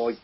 [0.00, 0.18] はい。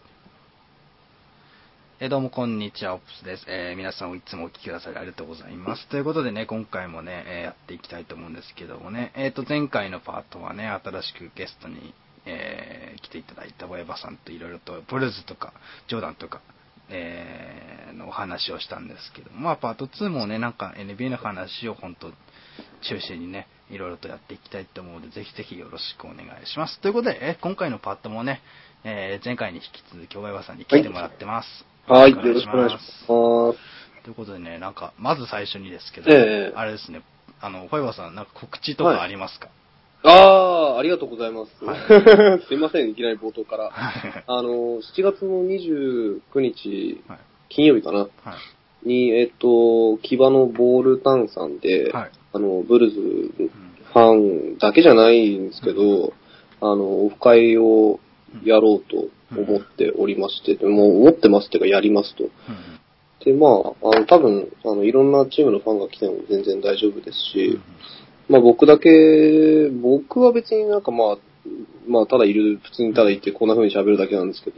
[1.99, 3.45] えどうもこんにちは、オプスです。
[3.49, 5.89] えー皆さんをいつもお聞きくださりありがとうございます。
[5.89, 11.93] ということでね、今回もね、えーやっていきたいと思うんですけどもね、えっ、と、前回のパートはね、新しくゲストに、
[12.25, 15.53] え来ていただいたボエバさんといろいろと、ブルーズとか、
[15.89, 16.41] ジョーダンとか、
[16.91, 22.13] えのお話をしたんですけど、まあ、パート2もね、なんか NBA の話を本当
[22.83, 26.79] 中心にね、いろいろとやっていきたいと思うので、ぜひぜひよろしくお願いします。
[26.81, 28.43] ということで、え今回のパートもね、
[28.85, 31.49] えー前回に引き続き、ボエバさんに来てもらってます。
[31.87, 32.11] はい。
[32.11, 33.07] よろしくお願いします。
[33.07, 37.03] ということでね、なんか、まず最初にですけど、ええあれですね、
[37.41, 39.49] あの、ファイバーさん、なんか告知とかありますか、
[40.03, 41.65] あー、ありがとうございます。
[41.65, 41.75] は
[42.47, 43.71] すいません、いきなり冒頭から。
[44.27, 47.19] あの、7月の29日、はい。
[47.49, 48.07] 金曜日かな、は
[48.85, 48.89] い。
[48.89, 52.11] に、えっと、木場のボールタンさんで、はい。
[52.35, 53.51] あの、ブルズうん
[53.95, 56.13] ファンだけじゃないんですけど、
[56.61, 58.01] あの、オフ会を
[58.43, 59.09] やろうと
[59.41, 62.25] 思っておりまして、もう思ってますっていうかやりますと。
[62.25, 62.31] うん。
[63.25, 67.61] で、まあ、あの、多分、あの、いろんなチームのファンが来ても全然大丈夫ですし、
[68.29, 71.19] まあ僕だけ、僕は別になんかまあ、
[71.87, 74.57] まあただいる、普通にただいてこんな風に喋るだけなんですけど、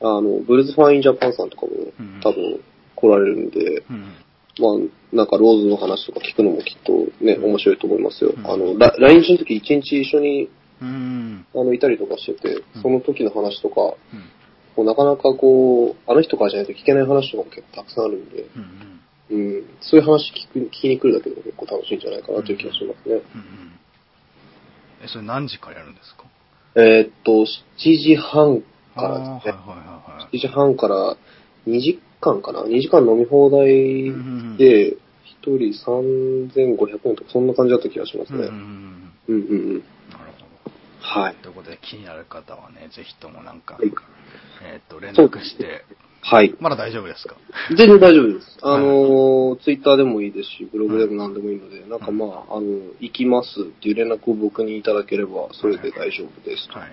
[0.00, 2.20] あの、ブルーズファンインジャパンさんとかもうん。
[2.22, 2.60] 多分
[2.94, 4.12] 来られるんで、うん
[4.58, 6.92] まあなんかローズの話とか聞くのもきっと
[7.24, 8.34] ね、面白いと思いますよ。
[8.36, 8.46] うん。
[8.46, 10.48] あの、ラ来日の時一日一緒に
[10.80, 11.46] うん。
[11.54, 13.94] あのいたりとかしててうん、その時の話とか、うん。
[14.76, 18.62] こうなかなかこう、あの人からじゃないと聞けない話とかも結構たくさんあるんで、うん
[19.30, 19.54] うん。
[19.56, 23.14] うん、そういう話聞く聞きに来るだけでも結構楽しいんじゃないかなという気がしますね。
[23.14, 23.24] うんうん。
[25.04, 26.24] え、それ何時からやるんですか？
[26.76, 27.46] えーっと、7
[27.98, 28.62] 時半
[28.96, 29.52] からあですね。
[29.54, 30.36] ーはいはいはいはい。
[30.36, 31.16] 7時半から
[31.68, 34.18] 2時間かな ?2 時間飲み放題うんう
[34.54, 34.96] んで、
[35.42, 38.38] 1人3500円とかそんな感じだった気がしますね。
[38.38, 38.54] うんうんうん
[39.28, 39.78] うんうんうん。
[39.78, 40.70] なるほど。
[41.00, 41.34] はい。
[41.42, 43.92] ということで、気になる方はね、ぜひともなんか、はい
[44.66, 45.84] えっ、と、連絡して、
[46.22, 46.54] はい。
[46.58, 47.36] まだ大丈夫ですか？
[47.76, 48.58] 全然大丈夫です。
[48.62, 52.66] あのー、ツイッターでもいいですし、ブログでも何でもいいので、なんかまあ、あの、
[53.00, 56.66] 行きますっていう連絡を僕にいただければ、それで大丈夫です。
[56.70, 56.92] はいはい。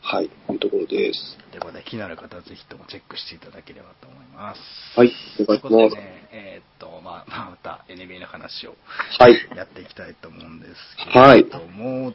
[0.00, 0.28] はい。
[0.28, 1.36] こういうところです。
[1.50, 4.60] ということで、気になる方はぜひともチェックしていただければと思います。
[4.98, 5.12] はい。
[5.40, 5.68] おという願いします。
[5.68, 8.74] ことでね、えーっと、まあ、また NBA の話を
[9.18, 9.34] はい。
[9.56, 10.72] やっていきたいと思うんです
[11.04, 11.44] けど、はい
[11.76, 12.14] もう、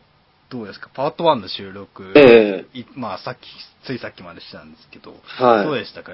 [0.49, 3.39] どうですか、パート1の収録、ええいまあ、さっき、
[3.85, 6.11] ついさっきまでしたんですけど、はいどうでしたか？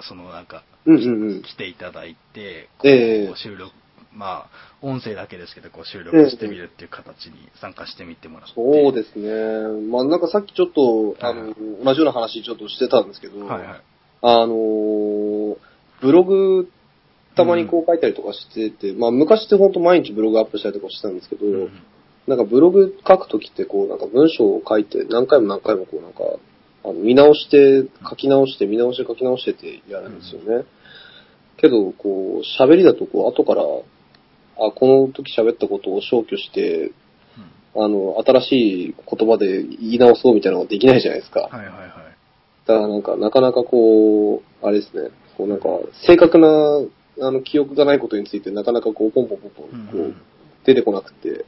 [0.00, 1.42] そのなんか、うんうんうん。
[1.42, 3.72] 来ていただいて、こええう収録、
[4.16, 4.50] まあ、
[4.80, 8.54] 音声だけですけど、こう収録してみるっていう形に参加してみてもらって。
[8.54, 9.88] そうですね。
[9.90, 11.54] まあなんかさっきちょっと、あのはい、
[11.84, 13.82] 同じような話ちょっとしてたんですけど、はいはい。
[14.22, 15.56] あのー
[16.00, 16.68] ブログ、
[17.36, 21.82] たまにこう書いたりとかしてて、まあ昔って本当毎日ブログアップしたりとかしてたんですけど、うん
[22.26, 26.24] なんかブログ書くときってこうなんか文章を書いて何回も何回もこうなんか、
[26.84, 30.64] あの見直して書き直して見直して書き直してってやるんですよね。
[31.56, 33.62] けど、こう喋りだとこう後から、
[34.58, 36.92] あ、この時喋ったことを消去して、
[37.74, 38.52] あの、新し
[38.90, 41.40] い言葉で言い直そうみたいなのができないじゃないですか。
[41.42, 41.88] はいはいはい。
[42.66, 45.68] だからなんか、なかなかこう、あれですね、こうなんか、
[46.06, 46.48] 正確な、
[47.20, 50.14] あの、記憶がないことについてなかなかこう、ポンポンポンポン、こうんう、
[50.64, 51.44] 出てこなくて、うん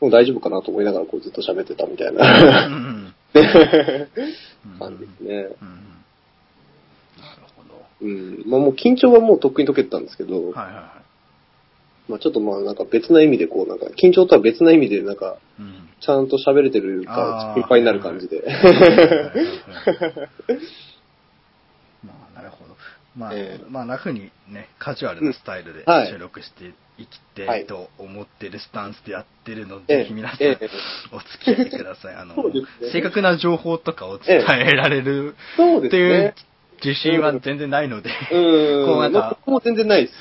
[0.00, 3.14] もう大丈夫かなと思いながらこうずっと喋ってたみたいうんなうん
[4.78, 5.34] 感じですね。
[5.62, 5.78] うん
[7.16, 7.86] なるほど。
[8.02, 8.42] うん。
[8.46, 10.92] まあもう緊張はもうとっくに解けてたんですけど、はいはいは
[12.08, 15.38] まあちょっとまあなんか別な意味でこうなんか、緊張とは別な意味でなんか、
[16.00, 17.54] ちゃんと喋れてるかあー。
[17.54, 18.42] 心配になる感じで。
[18.42, 20.28] はいはいはいはい
[22.04, 22.74] まあ、なるほど。
[23.16, 23.70] まあ、ええ。
[23.70, 27.62] まあ、あんな風にね、カジュアルなスタイルで収録していきたはい。
[27.62, 29.96] いと思ってるスタンスでやってるのええ。
[29.98, 30.68] で、ぜひ皆さんええ。
[31.12, 32.16] お付き合いください。
[32.16, 32.52] あのね、
[32.92, 36.34] 正確な情報とかを伝えられるそうですっていうね。
[36.84, 38.86] 自信は全然ないので、うん。
[38.86, 40.14] こうなんかも全然ないです。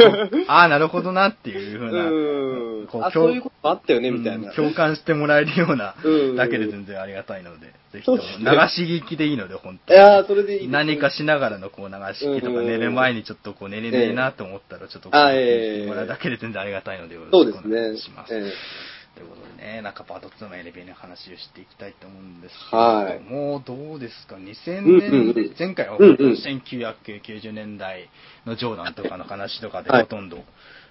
[0.48, 2.84] ああ、なるほどなっていう風な、うん。
[2.84, 4.48] あ、こう共そういうことあったよね、みたいな。
[4.50, 10.00] うん共感してもらえるようなうんだけで全然ありがたいので、ぜひとも流そうですねし聞きでいいので、本い当に。
[10.00, 10.68] やー、それでいい。
[10.68, 17.80] 何かしながらのこう流し聞きとか、うん寝る前にちょっとこう寝れねえなと思ったら、ちょっとこうあ聞いええてもらうだけで全然ありがたいので、よろしくおそうですね。
[17.80, 18.34] 願いします。
[18.34, 18.52] え
[19.16, 23.20] ということでね、なんかパート2の LB の話をしていきたいと思うんですけど、はい。
[23.20, 26.32] もうどうですか、2000うん年、前回はうんうん。
[26.34, 28.10] 1990年代
[28.44, 30.02] のジョーダンとかの話とかではい。
[30.02, 30.44] ほとんど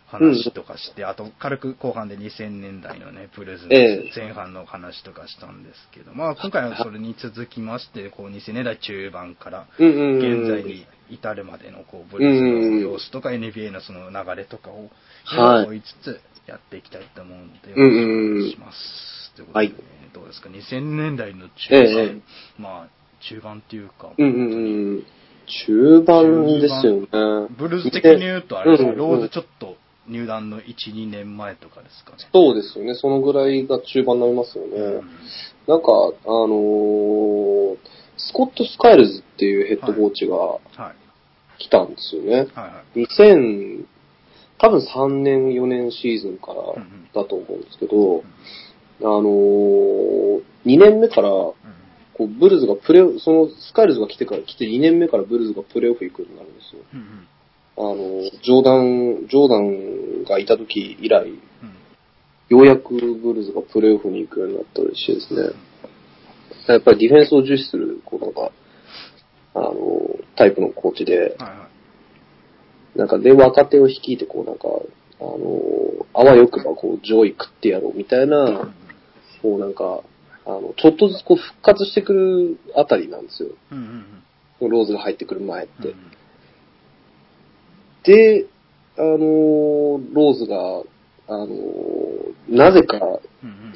[0.08, 3.98] 話とかして、あと軽く後半で2000年代のね、ブルーズええ。
[3.98, 14.90] の前半の話とかしたんですけど、まあ今回はそれに続きまして、こう2000年代中盤から、うんうんうん現在に至るまでのこうブルースの様子とか NBA のその流れとかを
[15.26, 15.68] はい。
[15.68, 19.34] 追いつつやっていきたいと思うので、ようんろうんうんしくお願いします。
[19.36, 19.74] ということでね、
[20.14, 22.88] どうですか、2000年代の中え盤、えまあ、
[23.28, 25.04] 中盤っていうか、うんうんうん。
[25.68, 27.08] 中盤ですよね。
[27.58, 28.98] ブルーズ的に言うとあれですか、うんうん。
[28.98, 29.76] ローズちょっと
[30.08, 32.18] 入団の1、2年前とかですかね。
[32.34, 32.96] そうですよね。
[32.96, 34.78] そのぐらいが中盤になりますよね。
[34.78, 35.10] うん
[35.68, 35.88] なんか、
[36.26, 37.78] あのー
[38.18, 40.60] スコット・スカイルズっていうヘッドコーチがは
[41.58, 41.64] い。
[41.64, 42.34] 来たんですよね。
[42.34, 43.04] はいはい。
[43.04, 43.86] 2000、
[44.58, 48.24] 多分3年、4年シーズンからうんうんだと思うんですけど、
[49.02, 51.54] あのー、2年目から、うん
[52.14, 56.82] こう、ブルズがプレー、そのスカイルズが来てから、来て2年目からブルズがプレーオフ行くようになるんですよ。
[56.94, 57.28] うんうん
[57.78, 57.96] あの、
[58.44, 61.40] ジョーダン、ジョーダンがいた時以来、うん
[62.48, 65.50] ようやくブルズがプレーオフに行くようになったりしてですね。
[66.68, 68.52] やっぱりディフェンスを重視する、こうなんか、
[69.56, 69.74] あの、
[70.36, 71.68] タイプのコーチで、はいは
[72.96, 73.00] い。
[73.00, 74.68] なんかで、若手を率いて、こうなんか、
[75.20, 78.72] あの、あわよくばこう上位食ってやろうみたいな、
[79.42, 80.02] こうなんか、
[80.46, 83.50] あの、ちょっとずつこう復活してくるあたりなんですよ。
[83.72, 84.06] うんうんうん
[84.62, 85.90] ローズが入ってくる前って。
[85.90, 85.96] うん
[88.06, 88.46] で、
[88.98, 90.84] あの、ローズが、
[91.28, 91.48] あの、
[92.48, 93.00] なぜか、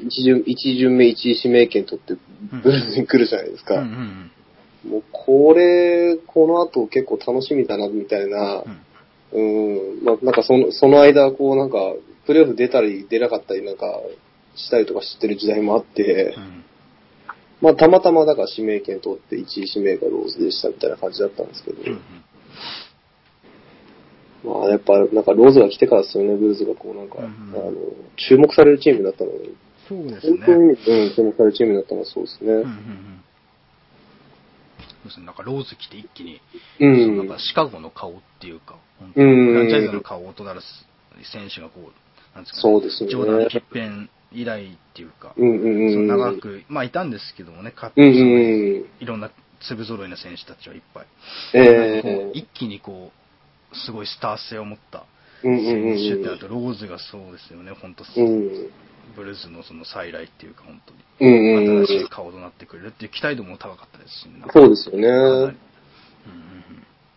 [0.06, 2.16] 一巡、一巡目一位指名権取って、
[2.64, 3.82] ブルーズに来るじゃないですか。
[4.88, 8.64] もう、これ、この後結構楽しみだな、みたいな。
[9.34, 9.98] う、ん。
[9.98, 11.78] うん、まあ、なんかその、その間、こうなんか、
[12.26, 14.02] プレーオフ出たり出なかったりなんか、
[14.56, 16.36] したりとかしてる時代もあって。
[16.38, 16.64] う、ん。
[17.62, 22.00] まあ、たまたまだから指名権取って1位指名がローズでしたみたいな感じだったんですけど、うんうん
[24.44, 27.74] まあ、やっぱ、なんかローズが来てからですよね、ブルーズがこうなんか、うんあの、
[28.16, 29.56] 注目されるチームだったのに、
[29.88, 30.38] そうですね。
[30.38, 32.52] 本当に、うん、注目されるチームだったのはそうですね。
[32.52, 33.20] うんうんうん
[35.00, 36.42] そうですね、なんかローズ来て一気に、
[36.80, 38.76] うんそのなんかシカゴの顔っていうか、
[39.14, 40.62] フランチャイズの顔となる
[41.32, 45.94] 選手がこう、なんですかね、そうですねジョーダン・キッペン以来っていうか、うんうんうん。
[45.94, 48.86] その長く、まあいたんですけどもね、かうんうんそのうん。
[49.00, 49.32] いろんな
[49.68, 51.08] 粒揃いの選手たちはいっぱい。
[51.54, 53.19] えこうえ一気にこう、
[53.74, 55.06] すごいスター性を持った
[55.42, 58.70] 選うん手ってなると、ローズがそうですよね、本当、うん。
[59.16, 60.94] ブルーズのその再来っていうか、本当
[61.26, 61.86] に。
[61.86, 64.44] 新しい顔となってくれるっていう期待度も高かったですしね。
[64.54, 65.56] そうですよね。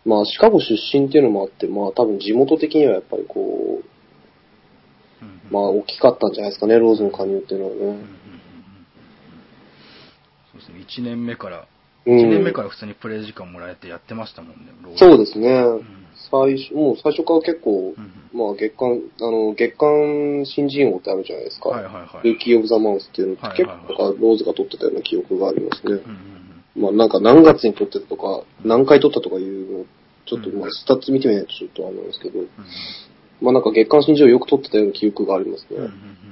[0.04, 3.84] まあ、シカゴ出身っていうのもあって、まあ、多分地元的にはやっぱりこう
[5.52, 8.06] まあ、大きかったんじゃないですかね、ローズの加入っていうのはうんうんうんうんね。
[10.50, 11.66] そうですね、1年目から、
[12.06, 12.18] うん。
[12.18, 14.98] 1年目から普通にプレー時間もらえてやってましたもんね、ローズ。
[14.98, 15.60] そうですね。
[15.60, 16.01] ん
[16.32, 21.68] 最初、もう最初から結構、うんまあ、月間、あの、月間新人王ってあるじゃないですか。
[21.68, 22.28] はいはいはい。
[22.28, 25.92] ルーキー・オブ・ザ・マンスっていうのってはい結はいはい構なんかローズが取ってたような記憶がありますね。
[25.92, 26.32] うんうんうん
[26.74, 29.84] まあなんか何月に取ってたとか、何回取ったとかいうの、
[30.24, 32.48] ちょっとまあスタッツ見てみないとちょっとあれなんですけど、うん
[33.42, 35.68] まあなんか月間新人をよく取ってたような記憶がありますね。
[35.70, 36.22] うんうんうんうん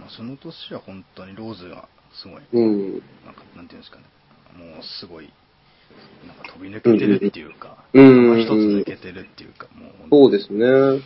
[0.00, 2.92] まあ、その年は本当にローズがすごい、うん。
[3.24, 4.04] なんか、なんていうんですかね、
[4.56, 5.30] もうすごい、
[6.26, 10.64] なんか飛び抜けてるっていうか、うんうんうんまあ一つ抜けてるっていうか、もうそうですね。
[10.64, 11.00] うん、っ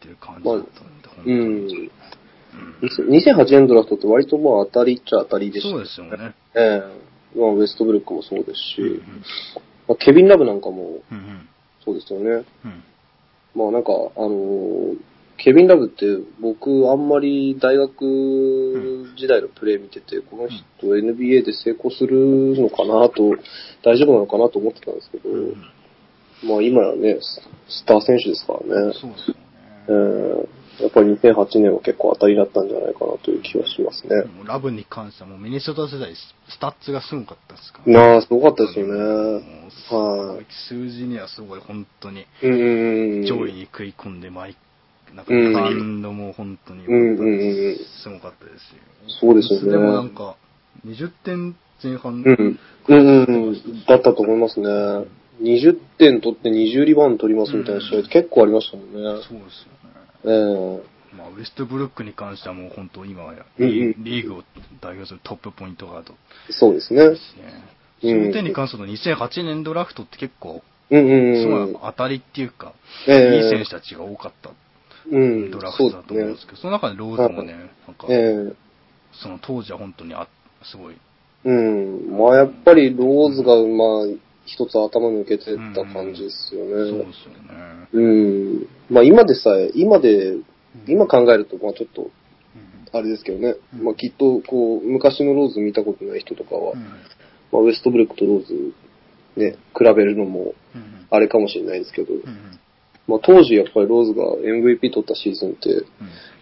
[0.00, 1.84] ていう感じだったので、本当うに。
[1.84, 1.90] ん。
[2.80, 6.34] 2008年ドラフトって割とまあ当たりっちゃ当たりでしたそうですよね。
[6.54, 6.82] え
[7.34, 9.00] えまあウェストブルックもそうですし、うんうん
[9.88, 11.00] まあ、ケビン・ラブなんかも
[11.84, 12.44] そうですよね。
[12.64, 12.84] うん
[13.54, 14.96] まあなんか、あのー
[15.38, 16.04] ケビン・ラブって
[16.40, 23.36] 僕あんまり大学時代のプレー見てて、この人 NBA で成功するのかなと、
[23.82, 25.54] 大丈夫なのかなと思ってたんですけど、うん
[26.44, 27.18] まあ今やね、
[27.68, 28.94] ススター選手ですからね。
[28.94, 29.36] そうですね。
[29.88, 34.22] ーやっぱり2008年は結構当たりだったんじゃないかなという気はしますね。
[34.46, 38.94] ラブに関してはもうミネソタ世代、スタッツがすごかったですから、なあ、すごかったですよね。
[39.90, 42.26] はい数字にはすごい本当に。
[42.42, 44.56] 上位に食い込んで毎
[45.14, 46.84] なんかうんリバウンドも本当に
[48.02, 48.82] すごかったですよ。
[49.20, 50.36] そうですよねでもなんか
[50.86, 52.58] 20点前半、うん。
[52.88, 53.84] うんうん。
[53.86, 54.66] だったと思いますね。
[55.42, 59.22] 20点取って20リバウンド取りますみたいな試合って結構ありましたもんね。
[59.22, 60.80] そうですよね。
[60.82, 64.42] ええまあ、ウェストブルックに関してはもう本当今やうんうんリリーグを
[64.80, 66.14] 代表するトップポイントガード
[66.50, 67.02] そうですね。
[68.00, 71.80] そうんの点に関すると2008年ドラフトって結構、うんうんすごいうん。
[71.80, 72.72] 当たりっていうか、
[73.06, 74.50] ええいい選手たちが多かった
[75.10, 75.50] うん。
[75.50, 77.54] ドラフそうトだと思うんですけど、その中でローズもね、
[77.86, 78.52] なんか、ええ
[79.22, 80.28] その当時は本当にあ
[80.62, 80.96] すごい、
[81.44, 82.18] うん。
[82.18, 87.04] まあやっぱりローズが、まあ、一つ頭抜けてった感じですよそうね。
[87.04, 87.88] ですよね。
[87.92, 88.66] うん。
[88.90, 90.36] まあ今でさえ、今で、
[90.86, 92.10] 今考えると、まあちょっと、うん
[92.90, 93.56] あれですけどね。
[93.74, 96.80] うんまあきっと、こう、昔のローズ見たことない人とかは、うん
[97.52, 98.54] まあウエストブルックとローズ、
[99.36, 102.58] ね、比べるのも、うんあれかもしれないですけど、うん
[103.08, 105.84] まあ当時やっぱりローズが MVP 取ったシーズンって、うん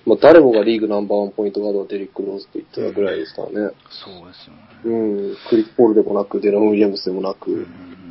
[0.07, 3.55] まあ誰もがリーグナンバーワンポイントガードはデリック・ローズと言ってたぐらいですからね。
[3.91, 4.63] そうですよね。
[4.85, 8.07] うん、クリス・ポールでもなく、デラン・ウィリアムスでもなく、うんうんうん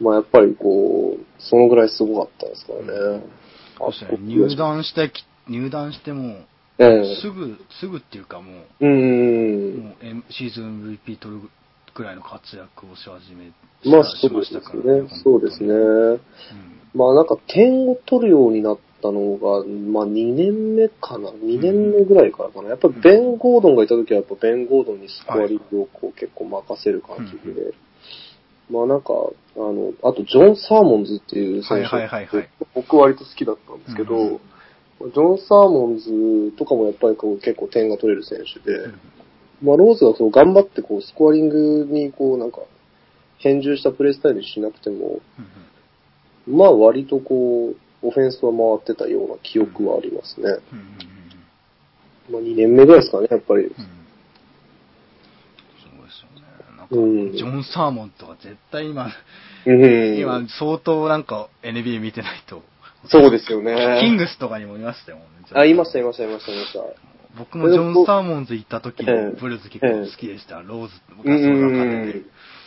[0.00, 2.80] まあやっぱりこう、そのぐらいすごかったですから
[3.18, 3.24] ね。
[3.78, 6.38] そして入団してき、入団しても、
[6.78, 9.78] ええすぐ、すぐっていうかもうう、ん。
[9.84, 11.42] もう M- シーズン MVP 取る
[11.94, 13.52] ぐらいの活躍をし始め、
[13.88, 15.08] まあしそうですましたからね。
[15.22, 15.68] そうですね。
[15.72, 16.20] うん
[16.94, 22.68] まあなんか点を取るようになったのが、まあ2年目かな ?2 年目ぐらいからかな。
[22.70, 27.74] やっぱりベン・ゴードンがいた時はやっぱベン・ゴードンにスコアリングをこう結構任せる感じで。
[28.70, 31.84] まあなんか、あの、あとジョン・サーモンズっていう選手。
[31.84, 32.48] はいはいはいはい。
[32.74, 34.40] 僕割と好きだったんですけど、うん
[35.00, 38.86] ジョン・サーモンズとかもやっぱりこう結構点が取れる選手で、
[39.60, 42.60] まあローズがそう頑張ってこうスコアリングにこうなんか
[43.38, 45.46] 返従したプレースタイルにしなくても、うん
[46.46, 50.58] まあ割とこう、オフェンスは回ってたような記憶はありますね。
[50.72, 50.84] うんうん
[52.30, 53.64] まあ2年目ぐらいですかね、やっぱり。
[53.64, 53.76] うんそう
[56.06, 56.46] ですよね。
[56.78, 59.10] なんか、うんジョン・サーモンとか絶対今、
[59.66, 62.62] うん今相当なんか NBA 見てないと、
[63.08, 63.98] そうですよね。
[64.00, 65.24] キングスとかにもいましたよね。
[65.52, 66.80] あ、いました、いました、いました、いました。
[67.38, 70.60] 僕もジョン・サーモンズ行った時ええのブルーズ結構好きでした。
[70.60, 72.24] ローズ、僕うんはそううが勝ててん。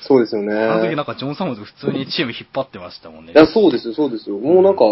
[0.07, 0.53] そうですよね。
[0.53, 3.33] あの時なんかジョン・サーモンズ普通にチーム引っ張ってましたもんね。
[3.33, 4.37] いや、そうですよ、そうですよ。
[4.37, 4.83] もうなんか、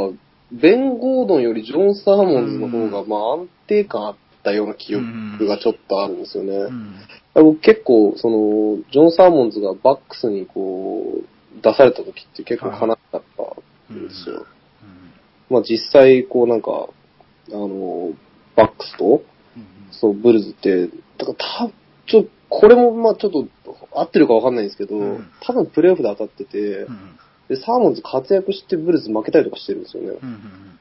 [0.52, 6.56] ベン・ゴードンよりジョン・サーモンズの方が、うんまあ安定感あったような記憶がちょっとあるんですよね。
[6.56, 6.96] うん。
[7.34, 12.98] 僕結構、その、ジョン・サーモンズがバックスにこう、出された時って結構悲しかっ
[13.90, 14.46] たんですよ。
[15.50, 16.88] まあ実際、こうなんか、
[17.52, 18.12] あの、
[18.56, 19.22] バックスと、うん
[19.92, 21.72] そう、ブルズって、だからた
[22.08, 23.48] ちょ、これもまあちょっと
[23.94, 25.28] 合ってるかわかんないんですけど、うん。
[25.42, 30.10] 多分プレーオフで当たってて、うんで、サーモンズ活躍してブルズ負けたりとかしてるんですよね。
[30.22, 30.80] うんうん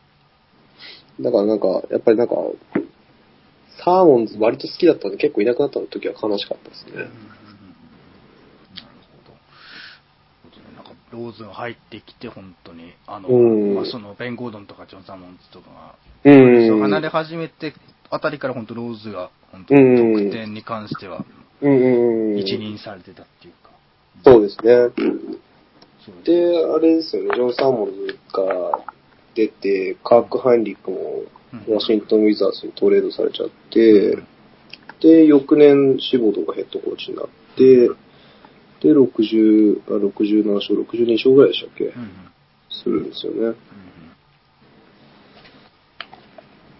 [1.20, 2.34] だからなんか、やっぱりなんか、
[3.84, 6.92] サーモンズ割と好きだったんで結構いなくなった時は悲しかったですね。
[6.94, 7.12] なるほ
[10.50, 10.66] ど。
[10.74, 13.74] なんか、ローズが入ってきて、本当に、あの、うん。
[13.76, 17.72] まあ、その、ベン・ゴードンとかジョン・サーモンズとかが、離れ始めて
[18.14, 21.24] あたりから本当ローズが、本当うん得点に関しては。
[21.60, 23.70] 一任されてたっていうか。
[24.24, 24.90] そうですね。
[26.22, 28.84] であれですよね、ジョン・サーモンズが
[29.34, 31.22] 出て、カーク・ハインリックも
[31.66, 34.18] うんワシントン・ウィザーズにトレードされちゃって、
[35.00, 37.88] で、翌年、シボードがヘッドコーチになって、
[38.80, 41.92] で、60、あ67勝、62勝ぐらいでしたっけ、
[42.70, 43.56] するんですよね。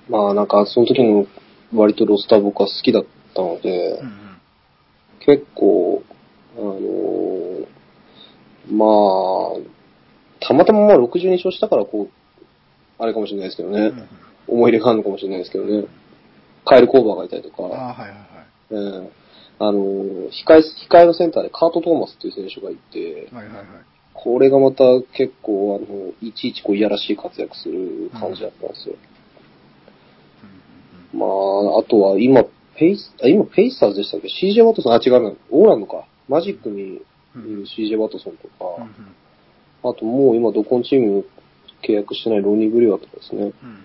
[0.09, 1.27] まあなんか、その時の
[1.75, 4.25] 割とロスター僕は好きだったので、うんうん
[5.27, 6.03] 結構、
[6.59, 7.67] あのー
[8.71, 8.85] ま
[9.57, 14.09] あ、たまたままあ62勝したからこう、あれかもしれないですけどね、うんうん
[14.47, 15.87] 思い入れがあるのかもしれないですけどね、
[16.67, 19.05] カエル・コーバーがいたりとか、ああ、はいはいはい。
[19.05, 19.11] ええ
[19.59, 23.67] あのー控え、控えのセンターでカート・トーマスっていう選手がいて、はいはいはい。
[24.13, 24.85] これがまた
[25.17, 28.97] 結構、あの、いちいちこういやらしい活躍する感じだったんですよ。
[31.15, 32.45] まあ、あとは今、
[32.77, 36.05] ペイス、あ、今ペイサーズでしたっけ ?CJ ワトソン、あ、違うな、オーランドか。
[36.29, 36.85] マジックにい
[37.37, 39.15] る CJ ワトソンとか、うんうん
[39.87, 41.27] あともう今どこのチーム
[41.87, 43.43] 契約してないロニー・ブリュワとかですね。
[43.43, 43.85] うんうんうんうん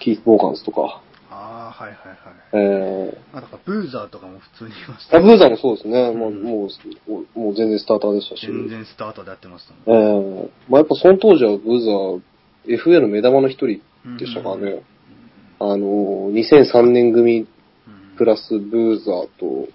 [0.00, 1.02] キース・ボーガンズとか。
[1.32, 3.08] ああ、はいはいはい。
[3.10, 6.12] えあ、だからブーザーとかも普通にいましー、たあブーザーもそうですね。
[6.12, 6.68] もう、うんも
[7.08, 8.46] う、もう全然スターターでしたし。
[8.46, 10.44] 全然スタートでやってましたえもん。
[10.44, 13.80] ー、まあやっぱその当時はブーザー、FA の目玉の一人
[14.18, 14.82] でしたからね。
[15.64, 17.46] あの、2003年組うん
[18.16, 19.68] プラスブーザーと、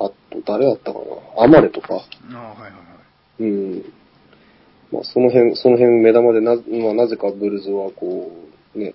[0.00, 0.98] あと誰だったか
[1.36, 1.44] な？
[1.44, 1.94] アマレとか。
[1.94, 2.78] ああ、はいはいは
[3.38, 3.42] い。
[3.42, 3.44] う
[3.78, 3.84] ん。
[4.90, 8.32] まあその辺、その辺目玉でな、まあなぜかブルズはこ
[8.74, 8.94] う、ね、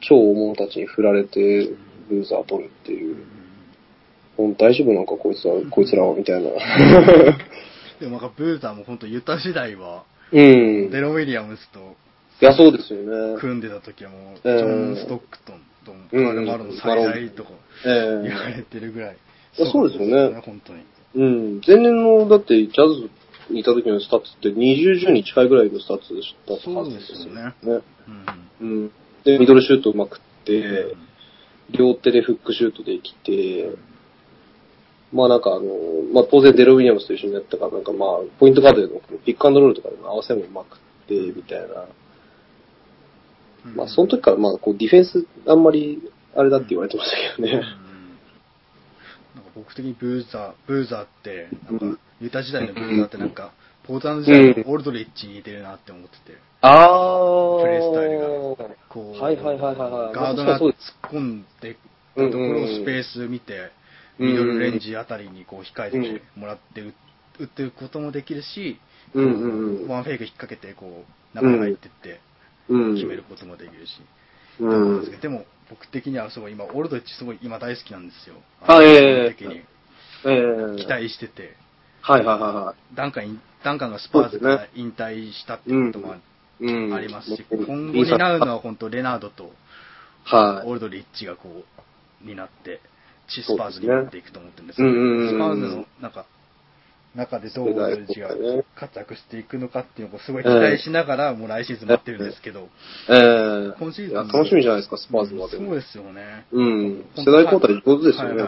[0.00, 1.68] 超大物たちに振られて、
[2.08, 3.16] ブーザー取るっていう。
[4.36, 6.50] ほん大丈夫なんかこいつは、こいつらは、みたいな。
[8.00, 10.90] でもなんかブーザーも本当ユタ時代は、うん。
[10.90, 11.94] デロン・ウィリアムスと
[12.40, 13.00] いや、そうですよ
[13.34, 13.38] ね。
[13.40, 17.50] 組んでた時はもう、ええジョン・ストックトンとうんカール・マローン再来とか
[17.86, 19.16] え言われてるぐらい。
[19.54, 20.80] そうですよね本当に。
[20.80, 21.60] えうん。
[21.66, 23.08] 前年の、だって、ジャズ
[23.50, 26.14] にいた時のスタッツって20、10に近いぐらいのスタッツ
[26.48, 27.42] だったはずですよそうね。
[27.42, 27.82] ですよね
[28.60, 28.90] うん。
[29.24, 30.98] で、ミドルシュートうまくって、うん
[31.70, 33.70] 両手でフックシュートできて、
[35.12, 35.62] まあなんかあの、
[36.12, 41.86] まあ当然デロ・ウィリアムスと一緒にやったから、なんかまあ、ポイントガードでのピックアンドロールとかでも合わせもうまくって、みたいな。
[43.66, 46.02] うんまあその時からまあこうディフェンスあんまり
[46.36, 47.60] あれだって言われてましたけどね。
[47.78, 47.84] うん
[49.34, 51.94] なんか僕的にブーザー、ブーザーって、なんうん。
[51.94, 53.52] か、ユタ時代のブーザーってなんか、
[53.84, 57.60] ポートランド時代のオールドリッチに似てるなって思ってて、あー。
[57.62, 58.26] プレースタイルが。
[58.88, 60.14] こう、はいはいはいはいはい。
[60.14, 61.76] ガードが突っ込んで
[62.14, 63.70] たところをスペース見て、
[64.18, 64.28] うん。
[64.28, 66.94] ミドルレンジあたりにこう控えてもらって打
[67.40, 68.78] 打っていくこともできるし、
[69.14, 71.04] ワンフェイク引っ掛けて、こ
[71.34, 72.18] う、中に入ってって、うん。
[72.68, 73.92] 決めることもできるし。
[74.60, 75.20] うなんですけどん。
[75.22, 78.36] でも、僕的にはすごい今、オールドリッチすごい今大好きなんですよ。
[78.66, 79.62] あええ的に。
[80.24, 81.56] えー、期待してて。
[82.00, 86.14] はいはいはいはダンカン、ダンカンがスパーズから引退したってことも。
[86.60, 89.52] ありますし、うん今後担うのは本当レナードと
[90.24, 90.68] はい。
[90.68, 91.64] オールドリッチがこ
[92.22, 92.80] う、になって、
[93.28, 96.26] チスパーズになっていくと思ってるんですけど、ねスパーズのなんか、
[97.14, 98.30] 中でどうオールドリッチが
[98.74, 102.68] 活躍していくのかっていうのをすごい期待しながら、もう来シーズン待ってるんですけど、
[103.08, 105.56] えー、今シーズン楽しみじゃないですか、スパーズまで。
[105.56, 106.46] そうですよね。
[106.50, 107.04] うん。
[107.16, 108.44] 世代交代上手ですよね。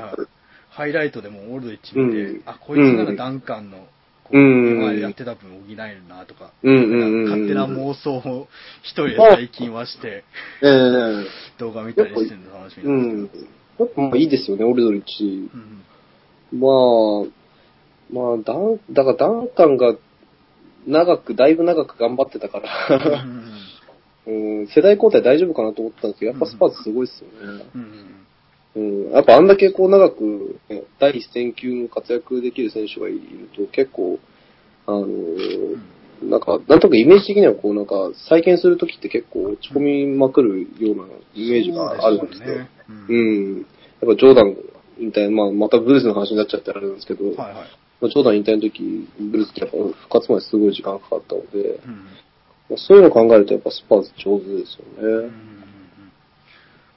[0.70, 3.78] ハイライトでもオールドリッチ見て、うんあ、こいつならダンカンの、
[4.24, 8.48] こう、うん今までやってた分補えるなとか、うん勝手な妄想を
[8.82, 10.24] 一人で最近はして、
[10.62, 11.26] ええ
[11.58, 13.46] 動画見たりしてるの楽しみうなんです
[13.78, 14.02] けど。
[14.02, 14.10] ん。
[14.10, 15.48] やいいですよね、オルドリッチ。
[15.54, 15.82] うん
[16.52, 17.45] まあ、
[18.10, 19.96] まあ、ダン、だからダンカンが
[20.86, 23.24] 長く、だいぶ長く頑張ってたから、
[24.26, 27.64] うん、世代交代大丈夫かなと思ったんですけど、やっぱスパーズすごいですよね。
[27.74, 33.20] うんうんうん、やっぱあんだけこう長く、ね第一線級の活躍できる選手がいる
[33.56, 34.18] と結構、
[34.86, 35.78] あのー
[36.22, 42.46] なんか、なんとなくイメージ的にはこうなんか、再建するときって結構落ち込みまくるようなイメージがあるんですよ。
[42.46, 43.58] そうねううんん。
[43.58, 43.66] やっ
[44.00, 44.56] ぱジョーダン
[44.98, 47.52] 引退、まあまたブルースの話になっちゃってあれなんですけど、はいはい。
[48.00, 51.94] まあ、ジョーダン引退の時、ブルースってやっぱ復活まですごい時間かかったので、うん。
[52.68, 55.06] まあそういうのを考えるとやっぱスパーズ上手ですうん。
[55.06, 55.12] うん。
[55.14, 55.20] うん。
[55.22, 55.34] よね。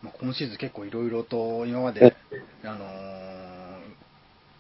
[0.02, 2.16] まあ、今シーズン結構いろいろと今まで、
[2.64, 3.30] あのー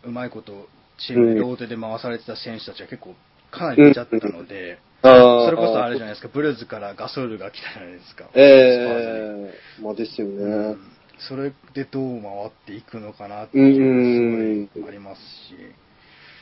[0.06, 0.68] うまいこと
[0.98, 3.16] チームで両手で回されてた選手たちが結構
[3.52, 8.30] かなり出ちゃったので、あそれこそあれじゃないですか、ブルーズからガソールが来たじゃないですか。
[8.36, 10.34] ええまあですよね。
[10.44, 10.80] うん。
[11.20, 15.89] それでどう回っていくのかなってうんいうのがすごいありますし、うん。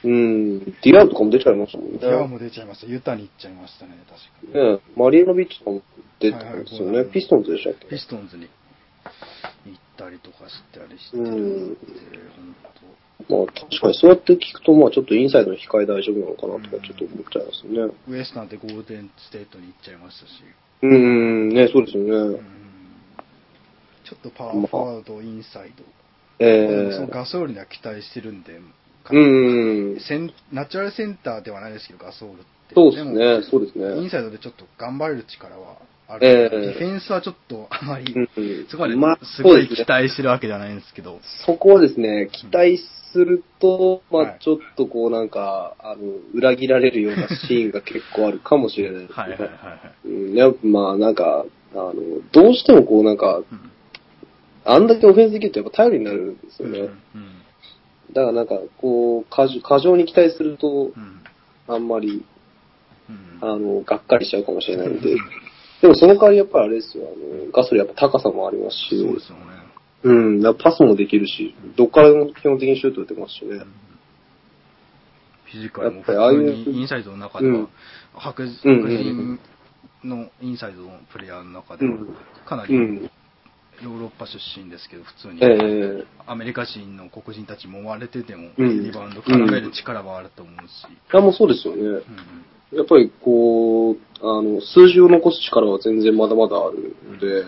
[0.03, 1.99] ディアウとかも出ちゃいましたもんね。
[1.99, 2.87] ギアも出ちゃいました。
[2.87, 4.73] ユタに行っちゃいましたね、確かに。
[4.73, 5.81] ねマリヤノビッチとかも
[6.19, 6.85] 出てたんですよね。
[6.87, 7.87] はいはいピストンズでしたっけ？
[7.87, 8.43] ピストンズに
[9.65, 11.77] 行ったりとかしたりしてうんるんで、
[13.29, 17.93] まあ確かにそうやって聞くと、まあちょっとインサイドの控え大丈夫なのかなとかちょっと思っちゃいますよね。
[18.07, 20.31] ウエストだってゴールデンステートに行っちゃいましたし、
[20.83, 22.39] うん、ね、そうですようんね。
[24.05, 25.83] ちょっとパワーフォワード、インサイド、
[26.39, 28.61] えそのガソールには期待してるんで、
[29.11, 30.33] えうん。
[30.51, 32.75] ナチュラルセンターではないですけど、ガソールって。
[32.75, 34.09] そうですねも、そうですインね。
[34.09, 36.27] サイドでちょっと頑張れる力はある。
[36.27, 42.77] ええディフェンスはちょっとあまり、うんそこまでまあすごい期待してるわけではないんですけど、そこはですね、期待
[43.11, 46.01] すると、まはいあちょっとこうなんか、あの、
[46.33, 49.15] 裏切られるようなシーンが結構あるかもしれないですね。
[49.15, 50.07] はいはいはいはい。
[50.07, 51.93] うん、やっぱまあなんか、あの、
[52.31, 53.45] どうしてもこうなんか、うん
[54.69, 56.79] あんだけオフェンスできるとやっぱ頼りになるんですよね。
[56.79, 56.91] うん
[58.13, 61.21] だからなんか、こう、過剰過剰に期待するとう、ん。
[61.67, 62.25] あんまり、
[63.09, 63.37] うん。
[63.41, 65.15] あの、がっかりしちゃうかもしれないんで。
[65.81, 69.45] でもその代わりやっぱりあれですよ、あの、ガソリンやっぱ高さもありますし、そうですよね。
[70.03, 73.59] うん、やっぱパスもできるし、どっからでも基本的にシュート打てますしね。
[75.45, 77.67] フィジカルもああいう普通にインサイドの中では、うん。
[78.15, 79.39] 白人
[80.03, 82.15] のインサイドのプレイヤーの中ではうん、
[82.45, 83.11] かなりうん。
[83.83, 86.05] ヨーロッパ出身ですけど、普通に、ええ。
[86.25, 88.83] アメリカ人の黒人たちも追われてても、うん。
[88.83, 91.81] リバウンド絡める力はあると思うし、いや、もうそうですよね。
[91.81, 92.03] うん
[92.71, 97.45] やっぱりこう、あの、数字を残す力は全然まだまだあるので、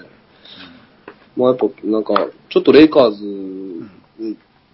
[1.36, 3.24] まあやっぱなんか、ちょっとレイカーズ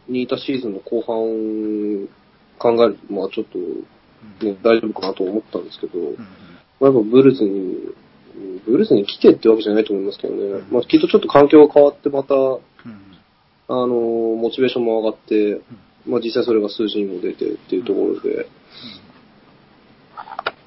[0.08, 2.08] にいたシーズンの後半
[2.60, 3.58] 考えると、まあちょっと、
[4.46, 6.18] ね、大丈夫かなと思ったんですけど、うんうん。
[6.18, 6.26] ま
[6.82, 7.96] あ、やっぱブルースに、
[8.65, 12.62] ブルースに来てってわけじゃないと思いますけどね、まあきっとちょっと環境が変わってまた、うん。
[13.67, 15.62] あの、モチベーションも上がって、
[16.08, 18.48] まあ実際それが数字にも出てっていうところで、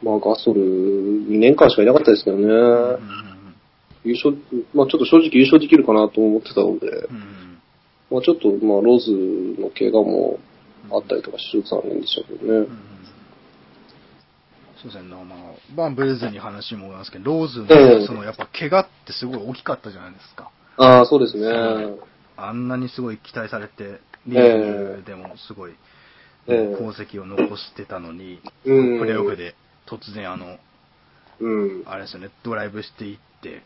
[0.03, 2.95] まあガソル2年間しかいなかったですけどね、うん。
[2.95, 3.29] うん
[4.05, 4.37] 優勝、
[4.75, 7.59] まあちょっと正直優勝できるかなと思ってたので、うん。
[8.11, 10.39] まあちょっとまあローズの怪我も
[10.91, 12.69] あったりとかして残念でしたけどね。
[14.83, 15.25] そうですね、まあ、
[15.75, 20.51] まあ、ブルーズに話もますけど、ローズええの、その、やっぱ、怪我ってすごい大きかったじゃないですか。
[20.77, 21.49] ああ、そうですね。
[22.37, 25.73] あんなにすごい期待されて、リーグでもすごい、
[26.47, 29.55] ええ功績を残してたのに、うんプレーオフで
[29.87, 30.57] 突然あの、
[31.41, 31.83] うん。
[31.87, 33.63] あれですよね、ドライブしていって、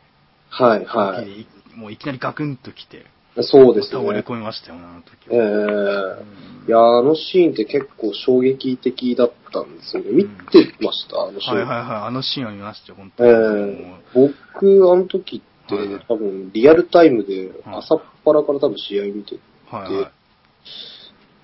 [0.49, 1.47] はい、はい。
[1.77, 3.07] もういきなりガクンと来て、
[3.43, 4.01] そうですね。
[4.01, 6.19] 倒れ込みましたよね、あの時ええは。
[6.67, 10.11] いや、あのシーンって結構衝撃的だっったんですよね。
[10.11, 11.57] 見てました、あのシーン。
[11.57, 12.03] はいはいはい。
[12.09, 13.31] あのシーンは見ましたよ、本え当に。
[13.31, 19.37] えもう僕、あの時って、はいはい多分、リアルタイムで、はい朝っぱらから多分試合見て
[19.71, 20.11] はいは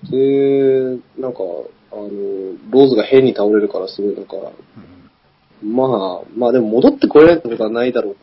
[0.07, 0.11] い。
[0.11, 1.39] で、なんか、
[1.91, 2.09] あの、
[2.69, 8.15] ローズが変に倒れるからすごいなんか、うんまあ、まあでも戻ってこれないってことはないだろう、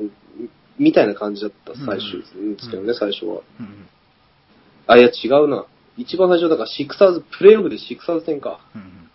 [0.78, 2.20] みたいな感じだった最終
[2.54, 3.42] ですけどね、最初は。
[3.60, 3.86] うん
[4.88, 5.66] あ、いや違うな。
[5.96, 8.60] 一番最初だからシクサーズ、プレイオフでシクサーズ戦か。
[8.74, 9.05] うん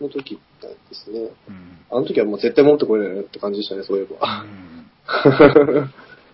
[0.00, 1.30] の時ですね。
[1.48, 4.42] うんあの時はもう絶対戻ってこれないなって感じでしたね、そういえば。
[4.42, 4.84] うん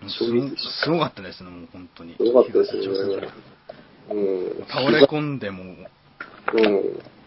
[0.09, 2.15] すごかったですね、もう本当に。
[2.15, 3.27] すごかったですよね。
[4.09, 4.65] うん。
[4.67, 6.63] 倒れ込んでも、うん。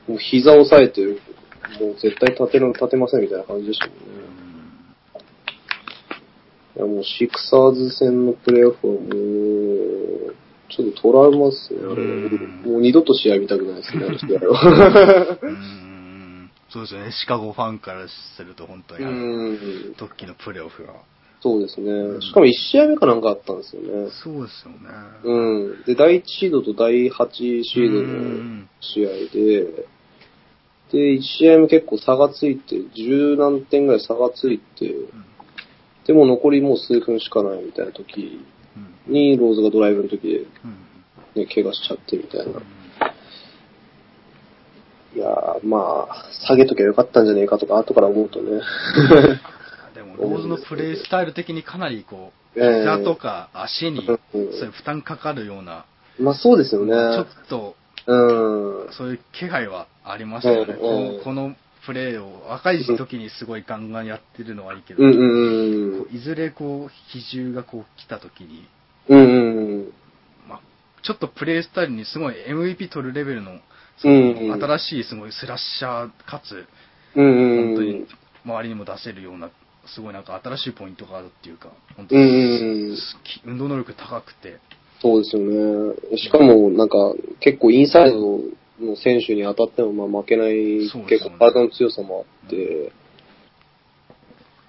[0.08, 4.04] もう膝を押さえて、もう絶対立てる立てませんみたいな感じでしたもんね。
[6.76, 10.34] いやもうシクサーズ戦のプレーオフはもう、
[10.68, 12.02] ちょっとトラウマっすね、あれ
[12.68, 15.38] もう二度と試合見たくないですね、あの試合は。
[16.80, 19.18] うんそうですよね、シカゴファンからすると本当にあうの、
[19.52, 19.56] の
[20.34, 20.94] プレーオフが。
[21.40, 22.22] そうですね。
[22.22, 24.10] しかも1試合目かなんかあったんですよね。
[24.10, 24.78] そうですよね。
[25.22, 25.82] うん。
[25.84, 29.86] で、第1シードと第8シードうのん試合で、
[30.90, 34.94] で、1試合目結構差がついて、十何点ぐらい差がついて、
[36.06, 38.40] でも残りもう数分しかないみたいな時
[39.06, 40.46] うんに、ローズがドライブの時で、うん
[41.34, 42.60] ね、怪我しちゃってみたいな。
[45.14, 48.60] いやー、まあ、下げときゃよかったんじゃねえかとか、後から思うとね。
[49.94, 55.84] でも、ローズのプレイスタイル的にかなりこう、 ええ膝とか足に、うんそういう負担かかるような、
[56.18, 56.92] まあそうですよね。
[56.92, 58.92] ちょっと、うん。
[58.92, 60.74] そういう気配はありましたよね。
[60.74, 68.66] うんこうんのこのプレーを若い時にすごいガンガンやってるのはいいけど、うんうんうんこういずれこう、比重がこう来た時に、
[69.08, 69.22] うんう
[69.80, 69.92] ん
[70.48, 70.60] まあ、
[71.02, 73.58] ちょっとプレイスタイルにすごい MVP 取るレベルの、
[74.00, 76.66] 新しいすごいスラッシャーかつ。
[77.14, 78.06] 本当に
[78.44, 79.50] 周りにも出せるような、
[79.86, 82.96] すごいなんか新しいポイントがあるっていうか、本当うんに
[83.44, 84.58] 運動能力高くて、
[85.00, 85.94] そうですよね。
[86.16, 86.96] しかも、なんか、
[87.40, 88.40] 結構インサイド
[88.80, 92.92] の選手に当たってもまあ負けない、結構体の強さもあって、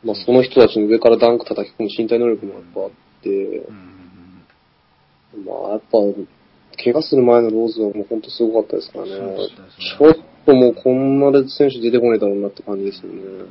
[0.04, 2.90] まあその人たちの上からダンク叩き込む身体能力もやっぱあっ
[3.24, 5.46] てう、ん。
[5.46, 5.98] まあやっぱ、
[6.76, 9.12] 怪我する前のローズはもう本当すごかったですからね。
[9.20, 9.38] ね
[10.00, 13.46] ちょっともうこんな選手出てこねえだろうなって感じですよね。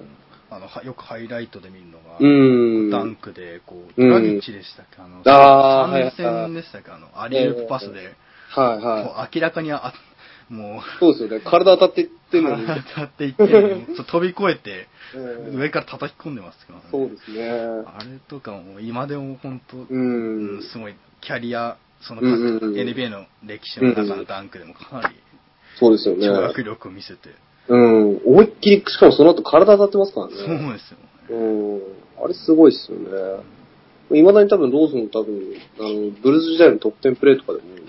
[0.51, 2.91] あのはよくハイライトで見るのが、うん。
[2.91, 5.03] ダンクで、こう、うんドラギッチでしたっけ？
[5.03, 6.91] あの、あーはいはい参戦でしたっけ？
[6.93, 8.15] あの、アリウープパスで、
[8.51, 9.93] はいこはう明らかにあ、
[10.49, 10.81] もう、い。
[11.01, 11.45] そうですよね。
[11.45, 12.67] 体当たっていってるのに。
[12.67, 13.47] 当たっていって
[14.05, 16.85] 飛び越えて、うん上から叩き込んでますけどね。
[16.91, 17.51] そうですね。
[17.51, 20.63] あれとかも今でも本当、ううんん。
[20.63, 25.17] すごいキャリア、そのうんうんうん NBA の歴史の中のダンクでもかなり
[25.79, 26.29] そうですよね。
[26.29, 27.31] 跳躍力を見せて、
[27.69, 28.17] うん。
[28.25, 30.35] 思いっきり、しかもその後体当たってますからね。
[30.37, 31.09] そうですよね。
[31.31, 32.25] うん。
[32.25, 33.43] あれすごいっすよね。
[34.11, 37.85] 未だに多分ローズの多分、あの、ブルーズ時代のトップ10プレーとかでも、うん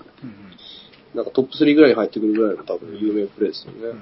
[1.16, 4.02] なんかトップ3ぐらいに入ってくるぐらいの多分有名プレーですようんうんうんね。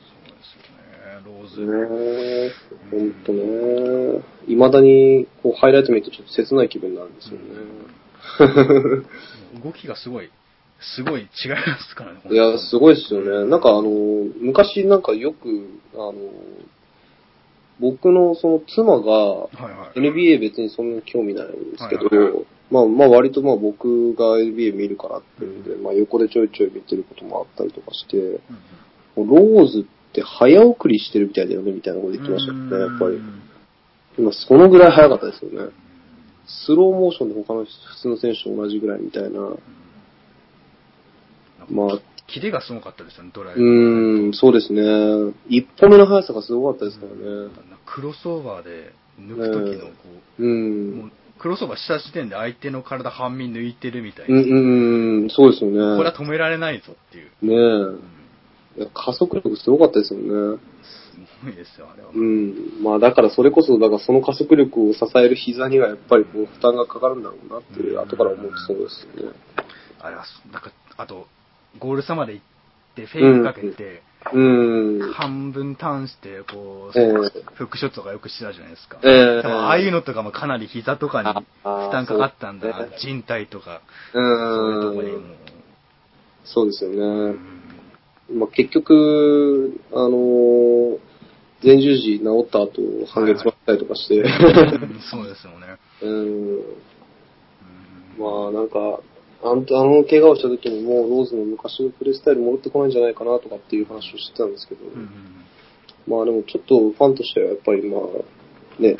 [0.00, 1.60] そうですよね、ローズ。
[1.60, 2.52] ねえ、
[2.90, 4.22] ほんとね。
[4.46, 7.44] 未だに、こう、ハイライト見るとちょっと切ない気分になるんですよね。
[9.64, 10.30] 動きがすごい、
[10.80, 12.20] すごい違いますからね。
[12.30, 13.48] いや、すごいっすよね。
[13.48, 13.88] なんかあの、
[14.40, 15.48] 昔なんかよく、
[15.94, 16.14] あの、
[17.80, 19.48] 僕のその妻が。
[19.96, 28.40] NBA 別にそんなに興味ないんですけど、まあまあ割とまあ僕が NBA 見るからっていうんで、まあ横でちょいちょい見てることもあったりとかして、
[29.16, 33.18] ローズって早送りしてるみたいだよねみたいなこと言ってましたよね、やっぱりう。
[33.18, 33.42] ん
[34.16, 35.72] 今そのぐらい早かったですよね。
[36.46, 37.70] スローモーションで他の普
[38.02, 39.40] 通の選手と同じぐらいみたいな。
[41.68, 41.98] まあ、
[42.28, 43.64] キレがすごかったですよね、ドライうブ。
[43.64, 45.32] ーん、そうですね。
[45.48, 47.50] 一歩目の速さがすごかったですからね。
[47.86, 49.92] クロスオーバーで抜く時のこ
[50.38, 50.42] う。
[50.42, 54.36] う、もうんクロスオーバーした時点で相手の体半身抜いてるみたいな。
[54.36, 55.96] うん、うん、そうですよね。
[55.96, 57.30] これは止められないぞっていう。
[57.42, 57.96] ねうんえ。
[57.96, 57.98] いや
[58.92, 60.58] 加速力すごかったですよね。
[61.14, 62.10] すごいですよ、あれは。
[62.14, 62.82] うん。
[62.82, 69.36] まあだからそれこそ、だからその加速力を支える膝にはやっぱりこう負担がかかるんだろうなっていう、後から思うとそうですよね。
[70.00, 71.26] あれは、なんか、あと、
[71.78, 72.44] ゴール差まで行っ
[72.94, 75.12] て、フェイクかけて、うん。
[75.12, 77.12] 半分ターンして、こう、ええ
[77.54, 78.98] フックショットとかよくしてたじゃないですか。
[79.02, 83.82] ええ多分ああいうのとかもかなり膝とかに負担かかったんだ人体とか、
[84.12, 85.36] うそういうところにもん。。
[86.44, 86.96] そうですよね。
[86.96, 87.53] うん
[88.34, 90.98] まあ、結局、あのー
[91.64, 95.00] 前十字治った後、半月待ったりとかして、うん。
[95.10, 95.78] そうですよね。
[96.02, 96.62] うん、うん。
[98.18, 99.00] まあなんか、
[99.42, 105.08] あの、あの怪我をした時にもうローズの昔のプレースタイル戻ってこないんじゃないかなとかっていう話をしてたんですけど、うんうん
[106.06, 108.08] まあでもちょっとファンとしてはやっぱりまあ、ね、
[108.78, 108.96] うんうん。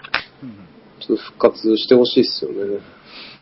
[1.01, 2.81] ちょっと復活してほしいですよね。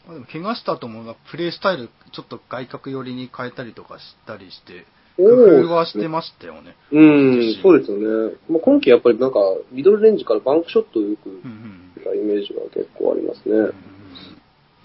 [0.04, 4.84] まあでも怪我した後もプレイスタイルちょっと外角寄りに変えたりとかしたりして、
[5.16, 6.76] 工夫はしてましたよね。
[6.90, 8.34] うん、そうですよね。
[8.48, 9.38] まあ、今季やっぱりなんか、
[9.70, 13.54] ミドルレンジからバンクショットをよくイメージが結構ありますね。
[13.54, 13.74] うんうん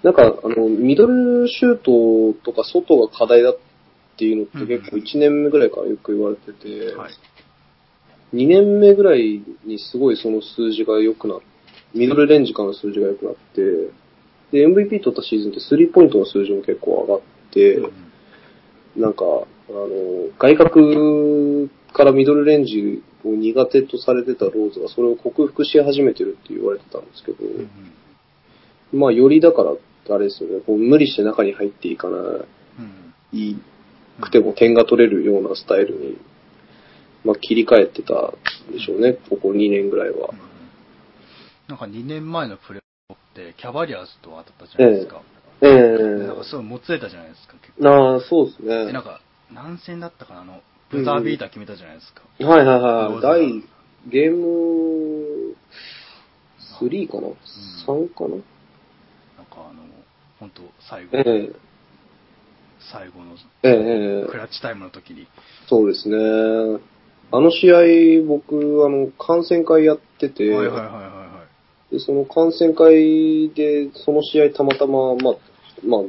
[0.04, 3.58] なんか、あの、ミドルシュートとか外が課題だっ
[4.16, 7.12] ていうのって結構1年目ぐらいからよく言われてて、はい。
[8.36, 11.40] 2年目ぐらいにすごいその数字が良くなっ
[11.94, 13.92] ミドルレンジからの数字が良くなって、
[14.52, 17.92] で、MVP 取ったシーズンってスリーポイントの数字も結構上がって、うん
[18.96, 19.24] なんか、
[19.70, 19.88] あの、
[20.40, 27.70] 外角からミドルレンジを苦手とされてたローズがそれを克服し始めてるって言われてたんですけど、うん
[28.94, 29.72] まあ、よりだから、
[30.10, 32.48] あれですよね、こう無理して中に入っていかなうん
[33.34, 33.58] い
[34.22, 36.18] くても点が取れるようなスタイルに、
[37.26, 40.30] まあ、切り替えてたんでしょうね、ここ2年ぐらいは。
[41.68, 45.22] なんか2年前のプレーって、キャバリアーズと当たったじゃないですか。
[45.60, 45.72] ええ
[46.20, 47.90] でなんかすごいもつれたじゃないですか、結構。
[47.90, 48.94] ああ、そうですで、ね。
[48.94, 49.22] なんか、
[49.54, 52.22] 何戦だったかな、あの、ブザービーター決めたじゃないですか。
[52.46, 53.22] はいはいはい。
[53.22, 53.64] 第、
[54.10, 55.56] ゲーム
[56.80, 57.28] 3かな、
[57.88, 58.30] ?3 かな？
[58.30, 59.84] なんかあの、
[60.40, 61.52] 本当最後、ええ
[62.92, 65.28] 最後のええええクラッチタイムの時に。
[65.68, 66.16] そうですね。
[67.32, 71.44] あの試合、僕、あの、観戦会やってて、はいはいはいはいは
[71.92, 71.94] い。
[71.96, 75.34] で、その観戦会で、その試合たまたま、まあ、
[75.86, 76.02] まあ、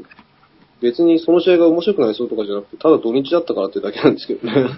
[0.81, 4.69] 別にその試合が面白くなりそうとかじゃなくて、ただ土日だったからってだけなんですけどね。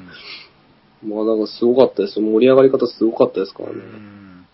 [1.02, 2.20] まあ、なんかすごかったです。
[2.20, 3.82] 盛り上がり方すごかったですからうね。
[3.82, 4.46] ん。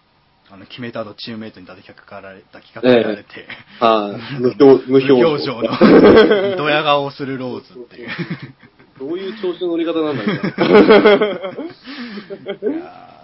[0.48, 3.48] あの、決めた後、チームメイトに抱きかかられ、抱きかかられて、
[3.80, 5.62] はい、無表、無表無表情の、
[6.56, 8.09] ドヤ顔をするローズっていう。
[8.98, 10.37] どういう調子の乗り方なんだろう。
[12.72, 13.20] いや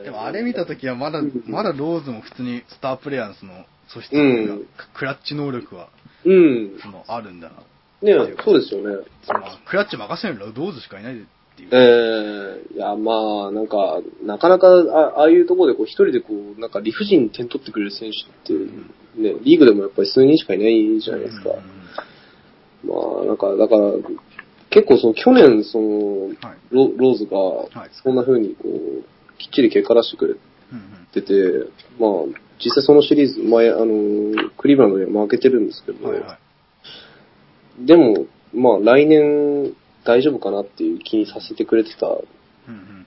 [0.00, 4.66] ー でもあれ見たときはまだ、まだローズも普通にスタープレイヤーズの素質が、うん。
[4.94, 5.90] クラッチ能力は、
[6.24, 6.78] うん。
[6.80, 7.56] その、あるんだな。
[8.02, 9.04] ねそうですよね。
[9.24, 11.16] そのクラッチ任せるのはローズしかいないっ
[11.56, 11.68] ていう。
[11.72, 18.64] ええいや、まあ、なんか、なかなか、あああいうところでこう、一人でこう、なんか理不尽に点取ってくれる選手って、
[19.20, 21.50] ね、リーグでもやっぱり数人しかいないじゃないですか。
[21.50, 21.80] うん
[22.82, 23.92] まあ、なんか、だから、
[24.70, 29.02] 結構その、去年、その、はいロローズはいが、そんな風にこう、
[29.38, 30.34] きっちり結果出してくれう
[30.76, 32.10] んてて、まあ、
[32.64, 36.38] 実際そのシリーズ、前、あの、クリーブランドには負けてるんですけど、うんはいは
[37.82, 37.86] い。
[37.86, 39.72] でも、まあ、来年
[40.04, 42.06] 大丈夫かなっていう気にさせてくれてた。
[42.06, 42.16] うん
[42.68, 43.06] うん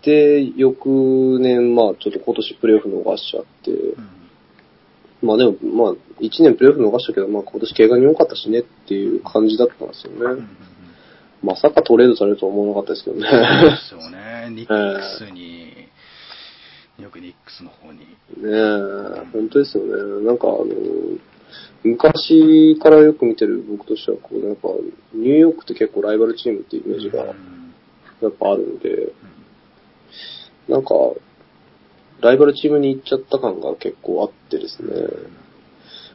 [0.00, 4.08] で、翌年、まあ、ちょっと今年プレイオフ逃しちゃって、うん
[5.20, 10.18] まあでも、まあ、1年プレイオフ逃したけど、まあ今年怪我に多かったしねっていう感じだったんですよね。
[10.20, 10.48] うんうんうん
[11.42, 13.28] まさかトレードされるとは思わなかったですけどね。
[13.88, 14.48] そうですよね。
[14.50, 15.67] ニックスに、
[17.02, 18.00] よくニックスの方に。
[18.00, 18.06] ね
[18.44, 20.26] え、本当ですよね。
[20.26, 20.66] なんかあの、
[21.84, 24.68] 昔からよく見てる僕としては、こう、なんか、
[25.14, 27.68] ニューヨークって結構ライバルチームっていうイメージがうん。
[28.20, 29.12] やっぱあるんで、
[30.68, 30.94] なんか、
[32.20, 34.90] ライバルチームに行っちゃった感が結構あってですね、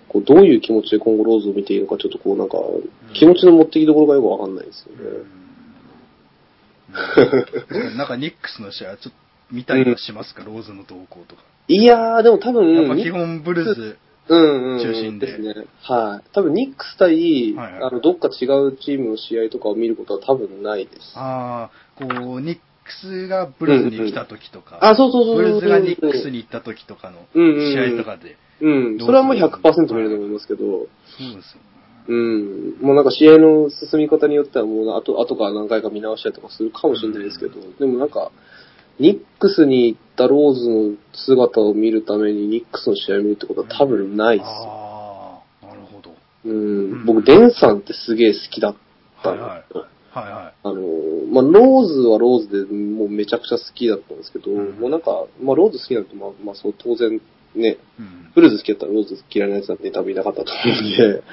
[0.10, 2.58] こうどういう気持ちで今後ローズを見ていいのか、ちょっとこうなんか、
[3.14, 5.02] 気持ちの持ってきどころがよくわかんないですよね。
[7.72, 7.98] うん。
[7.98, 9.23] なんかニックスの試合、ちょっと
[9.54, 11.44] 見たりはしますか、ローズの動向とか。
[11.68, 13.98] いやー、でも多分、やっぱ基本ブルーズ。
[14.30, 15.54] うんうん、中心でですね。
[15.82, 16.30] はい。
[16.34, 21.14] 多分、ニックス対、はいはいあの、どっか違うチームの試合とかを見ることは多分ないです。
[21.16, 22.62] ああ、こう、ニック
[23.02, 25.44] スがブルーズに来た時とか、あ、そうそうそうそう。
[25.44, 28.38] ブルーズがニックスに行った時とかのうんうんうん試合とかで。
[28.62, 29.00] うん。
[29.00, 30.88] それはもう100%見ると思いますけど、そうで
[31.18, 31.74] すよね。
[32.08, 32.78] うん。
[32.82, 38.32] もうなんか試合の進み方によってはもう後、後から何回か見直したりとかするかもしれないですけど、でもなんか、
[39.00, 44.52] ニックスに行ったローズの姿を見るためにニックスの試合を見るってことは多分ないですよ。
[44.52, 46.16] ああ、なるほど。
[46.46, 47.06] うん。
[47.06, 48.76] 僕、デンさんってすげえ好きだっ
[49.24, 49.42] たの。
[49.42, 49.78] はいはい
[50.14, 50.54] はいはい。
[50.64, 50.76] あの、
[51.32, 57.20] まあ、ローズはローズでもうめちゃくちゃ好きだったんですけど、うんもうなんか、まあ、ローズ好きなんて、まあ、まあ、そう当然
[57.56, 61.24] ね、うんブルーズ好きだったらローズ嫌いなやつなんて多分いなかったと思うんで、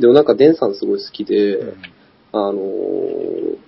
[0.00, 1.82] でもなんかデンさんすごい好きで、うん
[2.32, 3.58] あのー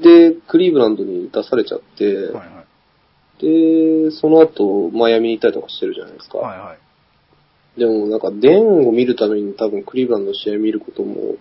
[0.00, 2.42] で、クリーブランドに出されちゃって、はいは
[3.40, 3.44] い。
[3.44, 6.38] で、その後、マイアミに行ったりとかしてるじゃないですか。
[6.38, 7.80] はいはい。
[7.80, 11.36] でもなんか、デンを見るために多分クリーブランドの試合見ることも、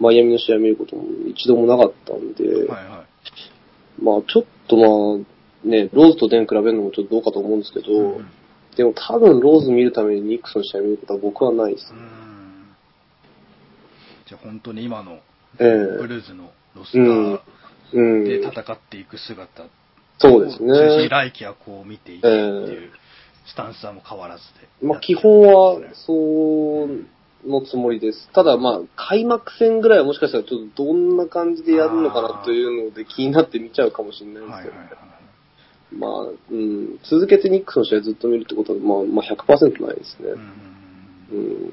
[0.00, 3.04] マイアミの試合見ることも一度もなかったんで、はいは
[4.00, 4.02] い。
[4.02, 5.24] まあちょっとま
[5.64, 8.26] あ、ね、ローズとデン比べるのもちょっとどうかと思うんですけど、うん
[8.76, 11.94] でも多分ローズ見るためにニックスの試合見ることは僕はないですう。
[11.94, 12.66] ん
[14.28, 15.20] じゃあ本当に今のえ
[15.60, 15.62] え
[16.02, 17.40] ブルーズのロスターうん。
[17.92, 19.66] で戦っていく姿を
[20.18, 22.90] そうですね来季はこう見ていくっていう
[23.46, 24.86] スタンスはもう変わらずで。
[24.86, 28.28] まあ、基本は、そうのつもりです。
[28.32, 35.94] ただ、まあ、開幕戦ぐらいはもしかしたらちょっとどんな感じでやるのかなというので気になって見ちゃうかもしれないですけど、はいはいはい。
[35.94, 36.10] まあ、
[36.50, 40.30] うん、続けてニックスの試合ずっと見るってことは、まあ、まあ100%ないですね。
[40.30, 40.66] うん
[41.30, 41.72] うん。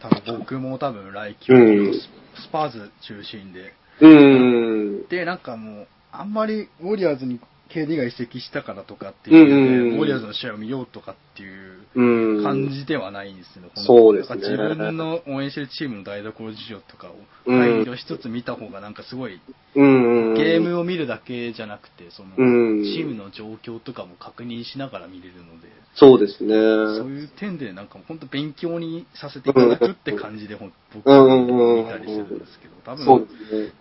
[0.00, 5.06] 多分僕も多分来季はうんスパーズ中心で、うん。
[5.08, 7.40] で、なんかもう、あんまりウォリアーズに
[7.74, 12.44] KD が移籍したからとかっていうので、ウォリアーズの試合を見ようとかっていううん。
[12.44, 13.70] 感じではないんですよね。
[13.74, 19.40] そうですね自分の応援してるチームの台所事情とかをうん配慮しつつ見た方がなんかすごい、
[19.74, 20.34] うん。
[20.34, 26.54] ゲームを見るだけじゃなくて、その、うんチームの状況とかも確認しながら見れるので、そうですね。
[26.54, 33.28] そういう点でなんか本当勉強にさせていただくって感じで僕うんうんうん見たりするんですけど、多分、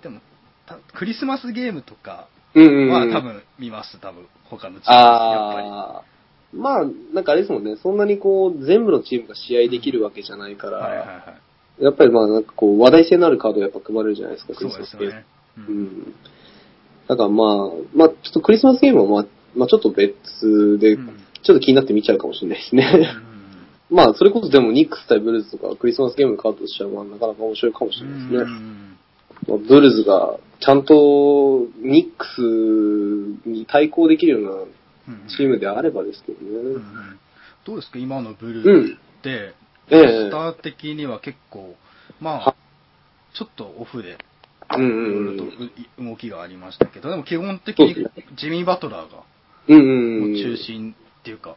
[0.02, 0.21] でも、
[0.65, 2.89] たクリスマスゲームとかうんうん。
[2.89, 6.04] は多分見ます、多分他のチームですやっぱああ。
[6.54, 10.74] まあ、なんかあれですもんね、そんなにこう、全部のチームが試合できるわけじゃないかり。
[10.74, 11.36] はいはいら、は
[11.80, 11.84] い。
[11.84, 15.12] やっぱりまあなんかこう、話題性のあるカードがやっぱ組まれるじゃないですか、クリスマスゲーム。
[15.12, 15.26] ですよね。
[15.58, 16.15] ううんん。
[17.08, 17.48] だからまあ、
[17.94, 23.08] まあちょっとクリスマスゲームはまあ、まあちょっと別で、うんちょっと気になって見ちゃうかもしれないですね。
[23.91, 28.38] まあ、それこそでもニックス対ブルーズとかクリスマスゲームのカードとしてはまあなかなか面白いかもしれないですね。
[28.39, 29.05] うんまあ
[29.48, 34.68] ブルーズがちゃんとニックスに対抗できるよう
[35.08, 36.48] うんなチームであればですけどね。
[36.48, 37.20] うんうん。
[37.66, 38.00] どうですか？
[38.00, 38.86] 今のブルーうん。
[38.86, 39.54] って、
[39.92, 40.30] ええ。
[40.30, 41.76] スター的には結構、
[42.20, 42.50] まは。
[42.50, 42.56] あ、
[43.38, 44.18] ちょっとオフで、
[44.76, 47.94] うんいろいろとうんう動きがありましたけど、でも基本的に
[48.36, 49.24] ジミー・バトラーが
[49.68, 51.56] 中心っていうか、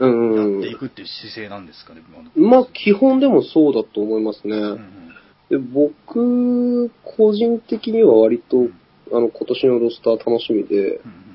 [0.00, 2.30] うんうんやっていくっていう姿勢なんですかね、今の。
[2.50, 4.56] まあ、基本でもそうだと思いますね。
[4.56, 5.07] うんうん
[5.50, 8.66] で僕、個人的には割と、
[9.12, 11.28] あの、今年のロスター楽しみで、うん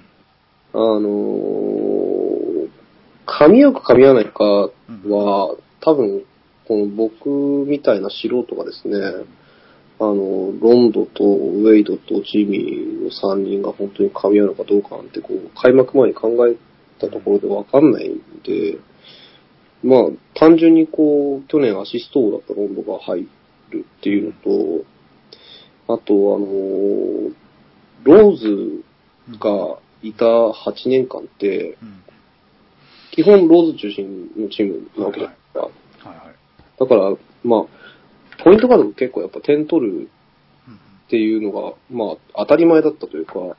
[0.75, 2.69] あのー、
[3.27, 6.23] 噛み合うか噛み合わないかは、多分、
[6.67, 8.97] この僕みたいな素人がですね、
[9.99, 16.55] あの、ロンドとウェイドとジミーの3人が本当に噛み合うのかどうかなんて、こう、開幕前に考え
[16.99, 18.79] たところでわかんないんで、
[19.83, 19.99] まあ、
[20.33, 23.27] 単純にこう、去年アシスト王だったロンドが入
[23.73, 24.85] るっていうの
[25.87, 27.33] と、あと、あのー
[28.03, 28.83] ローズ
[29.39, 32.03] がいた8年間って、うん
[33.15, 35.59] 基本ローズ中心のチームなわけじゃないですか。
[35.59, 36.35] はいはい。
[36.79, 40.09] だから、まあ、ポイントガードが結構やっぱ点取る
[40.67, 40.77] うんっ
[41.09, 43.53] ていうのが、まあ、当たり前だったというか、うん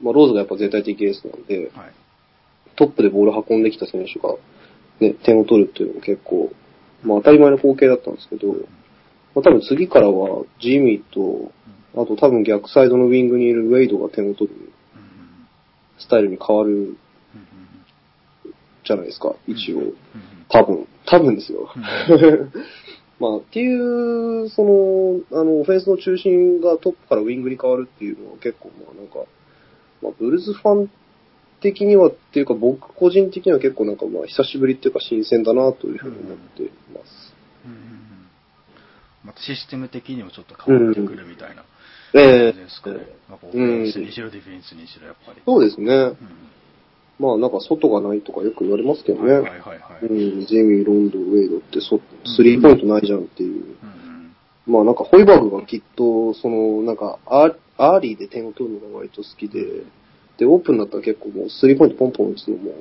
[0.00, 1.92] まあ、ローズがやっぱ絶対的エースなんで、はい。
[2.76, 4.34] トップでボール運んできた選手が、
[5.00, 6.50] ね、点を取るっていうのも結構、
[7.02, 11.52] まあ当たり前の光景だったんですけど、まあ多分次からはジミーと、
[11.94, 14.72] あと多分逆サイドのウィングにいるウェイドが点を取る
[15.98, 16.96] スタイルに変わる
[18.84, 19.92] じゃないですか、一応。
[20.48, 20.86] 多分。
[21.06, 21.68] 多分ですよ。
[23.20, 29.28] まあ、っていう、その、あの、オフェンスの中心がトップからウィングに変わるっていうのは結構、まあなんか、
[30.02, 30.90] まあ、ブルーズファン
[31.62, 37.34] 的にはっていうか、僕個人的には結構なんか、まあ、久しぶりっていうか新鮮だなというふうに思っています。
[37.64, 38.02] うん
[39.24, 41.62] またシステム的にもちょっと変わってくるみたいな
[42.12, 42.96] ええ感じですかね。
[43.28, 45.40] まあオフェンスにしろディフェンスにしろやっぱり。
[45.46, 45.94] そうですね。
[45.94, 46.16] うん
[47.18, 49.32] まあ、なんか外がないとかよく言われますけどね。
[49.32, 50.06] はいはいはいはい。
[50.06, 53.62] うん、ジェミー、ロンドン、ウェイドってそ、スリーポイントないじゃんっていう。
[53.62, 54.02] うんうん
[54.64, 59.82] まあなんかホイバーグがきっと、その、なんかアーリーで点を取るのが割と好きで、
[60.38, 62.72] で、オープンだったら結構もうスリーポイントポンポン打つのも、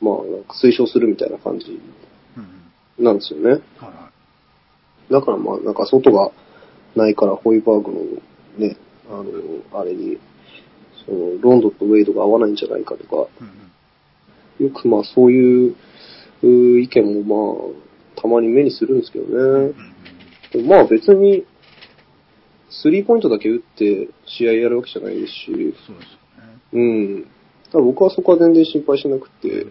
[0.00, 1.80] まあなんか推奨するみたいな感じ
[2.98, 3.62] なんですよね。
[5.10, 6.30] だからまあなんか外が
[6.96, 8.76] ないからホイバーグのね、
[9.10, 10.18] あの、あれに、
[11.04, 13.28] その、ロンドンとウェイドが合わないんじゃないかとか、
[14.60, 15.74] よくまあそういう
[16.42, 17.78] 意見もま
[18.16, 19.74] あ、たまに目にするんですけどね。
[20.66, 21.44] まあ別に、
[22.70, 26.23] スリーポイントだけ打って試合やるわけじゃないですし、そうです。
[26.74, 27.22] うん。
[27.22, 29.66] だ僕はそこは全然心配しなくて、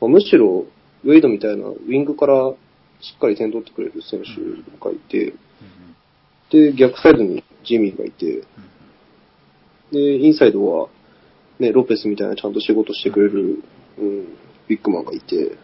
[0.00, 0.66] まあ、むしろ、
[1.04, 2.52] ウェイドみたいなウィングから
[3.00, 5.34] しっかり点取ってくれる選手がいて、
[6.50, 8.42] で、逆サイドにジミーがいて、
[9.90, 10.88] で、インサイドは、
[11.58, 13.62] ね、ロペスみたいなちゃんと仕事してくれる、
[13.98, 14.26] うん、
[14.68, 15.56] ビッグマンがいて、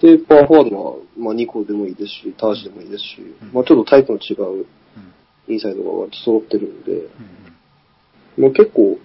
[0.00, 3.18] で、パワーフォワードは、まあ、ニコでもいいですし、タージでもいいですし、
[3.52, 4.66] まあ、ちょっとタイプの違う
[5.48, 7.08] インサイドが割と揃ってるんで、
[8.38, 8.98] まあ、結構、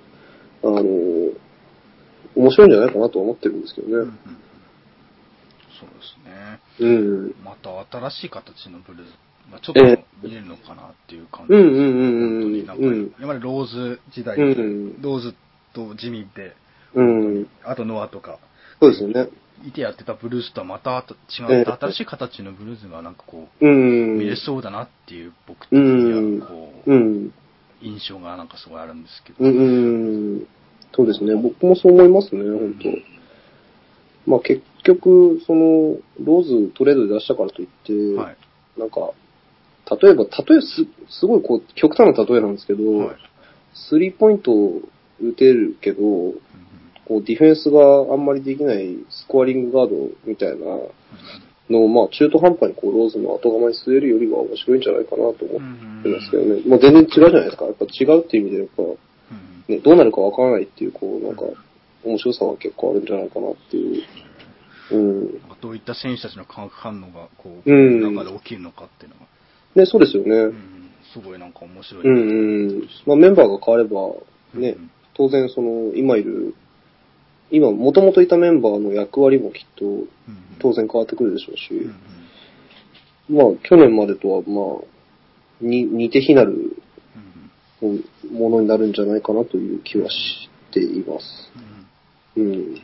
[0.64, 0.82] あの
[2.36, 3.94] 面白いんじゃないかなとは思ってるんですけどね。
[3.94, 4.18] うんうん
[5.78, 6.60] そうですね。
[6.80, 7.36] うん。
[7.44, 7.70] また
[8.10, 9.12] 新しい形のブルーズ
[9.52, 11.54] がちょっと見れるのかなっていう感じ。
[11.54, 15.36] うんうんうんうん本当になんか、うん今までローズ時代、うんローズ
[15.74, 16.56] とジミーで、
[16.94, 17.48] うん。
[17.64, 18.40] あとノアとか、
[18.80, 19.30] そうですよね。
[19.66, 24.18] いてやってたブルースとはまた違ええった新しい形のブルーズがなんかこう、うん。
[24.18, 27.34] 見れそうだなっていう僕的にはこう、うん。
[27.86, 29.38] 印象がなんかすごいあるんですけど。
[29.40, 30.48] うんうん。
[30.94, 31.36] そうですね。
[31.36, 32.76] 僕もそう思いますね、本
[34.26, 38.38] 当まあ結局、その、ローズトレードで出したからといって、はい。
[38.78, 39.12] なんか、
[40.02, 40.88] 例えば、例えす、
[41.20, 43.16] すごいこう、極端な例えなんですけど、はい。
[43.74, 44.82] スリーポイントを
[45.22, 46.40] 打てるけど、うん
[47.06, 50.56] こう、ディフェンスがあんまりできないスコアリングガードみたいな
[51.70, 56.62] のを、まあ、中途半端にこう、ローズの後釜に据えるよりは面白いんじゃないかなと思ってますけどね。
[56.68, 57.66] もう全然違うじゃないですか。
[57.66, 58.98] やっぱ違うっていう意味で、やっぱ、うん
[59.68, 61.44] ね、どうなるかわからないっていう、こう、なんか、
[62.04, 64.04] 面白さは結構あるんじゃないかなっていう。
[64.92, 65.40] うん。
[65.40, 69.26] なんかどういった選手たちの化学反応がこう、うん中で起きるのかっていうのが、
[69.76, 70.36] ね、そうですよね。
[70.36, 72.90] うんすごいなんか面白いうんうん。
[73.06, 76.54] まあ、メンバーが変われば、ねうん、当然その、今いる、
[77.52, 80.08] 今、もともといたメンバーの役割もきっと、うん
[80.58, 81.74] 当然変わってくるでしょうし、
[83.30, 84.86] うんまあ、去年までとは、まあ、
[85.62, 86.78] に、似て非なる
[87.82, 91.52] うんものになるんじゃないかなという気はしています。
[92.38, 92.76] うんうん。
[92.76, 92.84] どう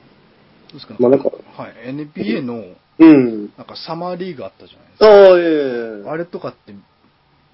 [0.74, 0.96] ですか？
[1.00, 2.62] まあなんかはい、NBA の
[3.00, 3.54] うん。
[3.58, 5.06] なんかサマーリーグあったじゃないですか。
[5.08, 6.74] ああ、ええあれとかって、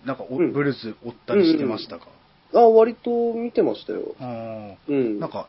[0.03, 2.07] なんかブルーズ追ったりしてましたか、
[2.55, 4.15] ああ、割と見てましたよ。
[4.19, 5.17] あうん。
[5.17, 5.47] あなんか、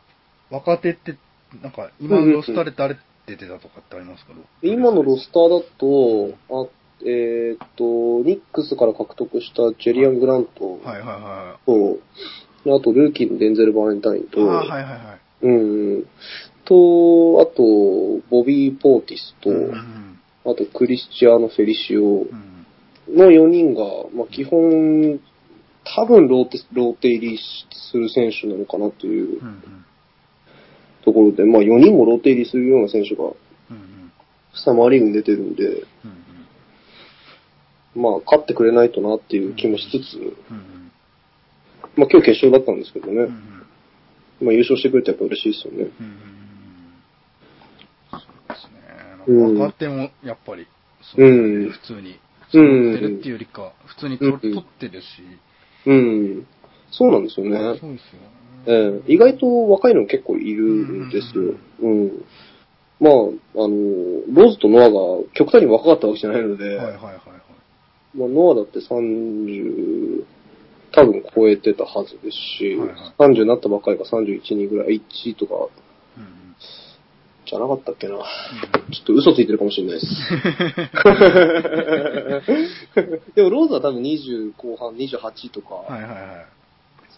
[0.51, 1.17] 若手って、
[1.61, 4.33] なんか、今のロスターで誰出てたとかってありますか？
[4.61, 6.67] 今のロスターだと、あ
[7.01, 10.79] えーっと、ニックスから獲得したジェリアン・グラント。
[10.83, 11.99] はいはいはと、
[12.75, 14.27] あと、ルーキーのデンゼル・バレンタインい。
[14.27, 15.45] と、はいはいはい。
[15.45, 16.05] うん。
[16.65, 17.63] と、あと、
[18.29, 22.23] ボビー・ポーティスと、うんあと、クリスチアーノ・フェリシオ。
[22.23, 22.49] うん
[23.11, 23.81] の4人が、
[24.13, 25.19] まあ、基本、
[25.83, 27.39] 多分ローテ、ローテ入り
[27.91, 29.39] する選手なのかなという。
[29.39, 29.85] うんうん
[31.03, 33.31] ところで、まあ、4人もローテ入りするような選手が、
[34.53, 35.71] サマーリーグに出てるんで、う
[37.97, 40.91] んまあ、勝ってくれないとなっていう気もしつつ、うんうん
[41.95, 43.59] まあ、今日決勝だったんですけどね、うんうん
[44.41, 45.91] まあ、優勝してくれてやっぱ嬉しいですよね。
[45.99, 46.17] うん
[48.11, 48.67] そうです
[49.31, 49.39] ね。
[49.39, 50.67] なんか若手もやっぱり、
[51.01, 52.19] そううん普通に、
[52.51, 55.05] 揃ってるっていうよりか、普通に取ってるし、
[55.85, 56.47] うん。
[56.91, 57.57] そうなんですよね。
[57.57, 57.99] そうですよね。
[58.65, 61.55] ええ意外と若いの結構いるんですよ。
[61.81, 62.25] うん。
[62.99, 63.75] まあ、あの、
[64.33, 64.99] ローズとノアが
[65.33, 67.17] 極端に若かったわけじゃないので、はいはいはいはい。
[68.17, 70.25] まあ、ノアだって30、
[70.91, 75.55] 多分超えてたはずですし、はいはい30になったばっかりが31、2ぐらい、1とか、
[76.17, 76.39] うん
[77.45, 78.13] じゃなかったっけな。
[78.15, 80.07] ちょっと嘘ついてるかもしれないです。
[83.33, 86.58] でもローズは多分20後半、28とか、はいはいはい。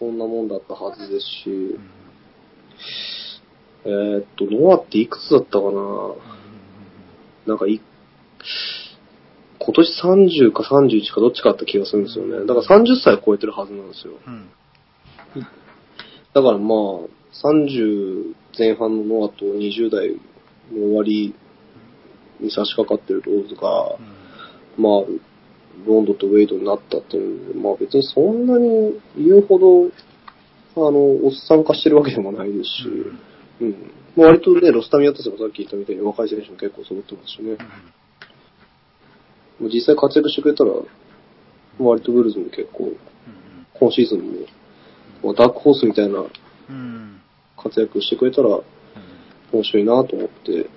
[0.02, 1.80] そんなもんだったはずですし、うん。
[3.86, 6.16] えーっと、ノアっていくつだったかな？
[7.46, 7.80] なんかい、
[9.60, 10.04] 今年
[10.42, 12.48] 30か31かどっちかあった気がするんですよね。
[12.48, 14.14] だから30歳超えてるはずなんですよ。
[14.26, 14.50] うん。
[16.34, 16.78] だからまあ、
[17.46, 20.16] 30前半のノアと20代
[20.72, 21.36] の終わり
[22.40, 24.84] に差し掛かってるローズが、うん。
[24.84, 25.04] まあ、
[25.86, 29.88] ロンドとウェイドになったっていうまあ別にそんなに言うほど、
[30.76, 32.84] あの、おっさん化してるわけでもないですし、
[33.62, 33.92] うん。
[34.16, 37.58] まあ割とね、ロスタミアとしてもさっき言ったみたいに若い選手も結構揃ってますしね。
[39.62, 40.72] 実際活躍してくれたら、
[41.80, 42.92] 割とブルーズも結構、
[43.74, 44.26] 今シーズンも、
[45.24, 46.26] まあダークホースみたいな
[47.58, 48.60] 活躍してくれたら
[49.52, 50.68] 面白いなと思ってうん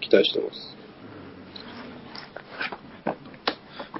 [0.00, 0.76] 期待してます。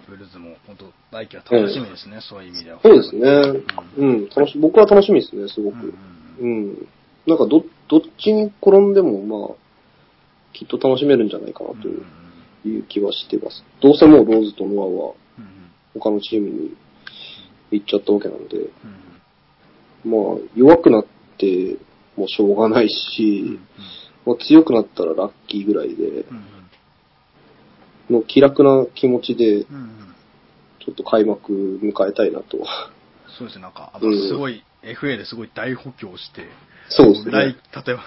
[0.06, 2.80] ブルーズも本当来季は楽しみですね、そういう意味では。
[2.82, 3.62] そうですね。
[3.96, 5.94] うん、楽し、僕は楽しみですね、すごく。
[6.40, 6.88] うん。
[7.26, 9.56] なんかど、どっちに転んでも、まあ、
[10.52, 11.88] きっと楽しめるんじゃないかなと
[12.68, 13.64] いう気はしてます。
[13.80, 15.14] どうせもうローズとノアは
[15.94, 16.70] 他のチームに
[17.70, 18.70] 行っちゃったわけなんで、
[20.04, 20.20] まあ、
[20.56, 21.06] 弱くなっ
[21.38, 21.76] て
[22.16, 23.60] もしょうがないし、
[24.26, 26.24] まあ、強くなったらラッキーぐらいで、
[28.10, 29.66] の気楽な気持ちで、
[30.88, 32.56] ちょっと開幕迎えたいなと。
[33.38, 36.46] そうですね、なんか、あうんすごい、FA ですごい大補強して、
[36.88, 37.56] そうです来ね。
[37.86, 38.02] 例えば、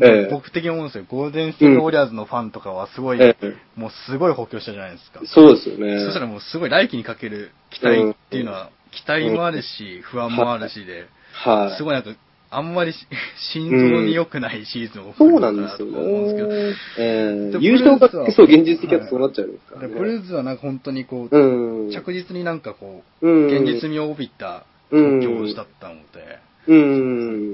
[0.00, 5.20] ええ僕的に思うんですよ、ゴールデンステートウォリアーズのファンとかはすごい、ええもうすごい補強したじゃないですか。
[5.26, 5.98] そうですよね。
[6.06, 11.76] そしたらもうすごい来季にかける期待っていうのは、期待もあるし、不安もあるしで、はい。
[11.76, 12.10] すごいなんか、
[12.54, 12.98] あんまりし
[13.52, 16.54] 心臓に良くないシーズンをそうなんですよと思うんですけど、ね。
[16.98, 19.88] えでー、優勝がそう、現実的だとそうなっちゃうんですからね。
[19.88, 21.90] でブルーズはなんか本当にこう、うん。
[21.90, 26.38] 着実になんかこう、うん現実味を帯びた状況だったので、
[26.68, 26.78] うん。
[26.78, 26.82] う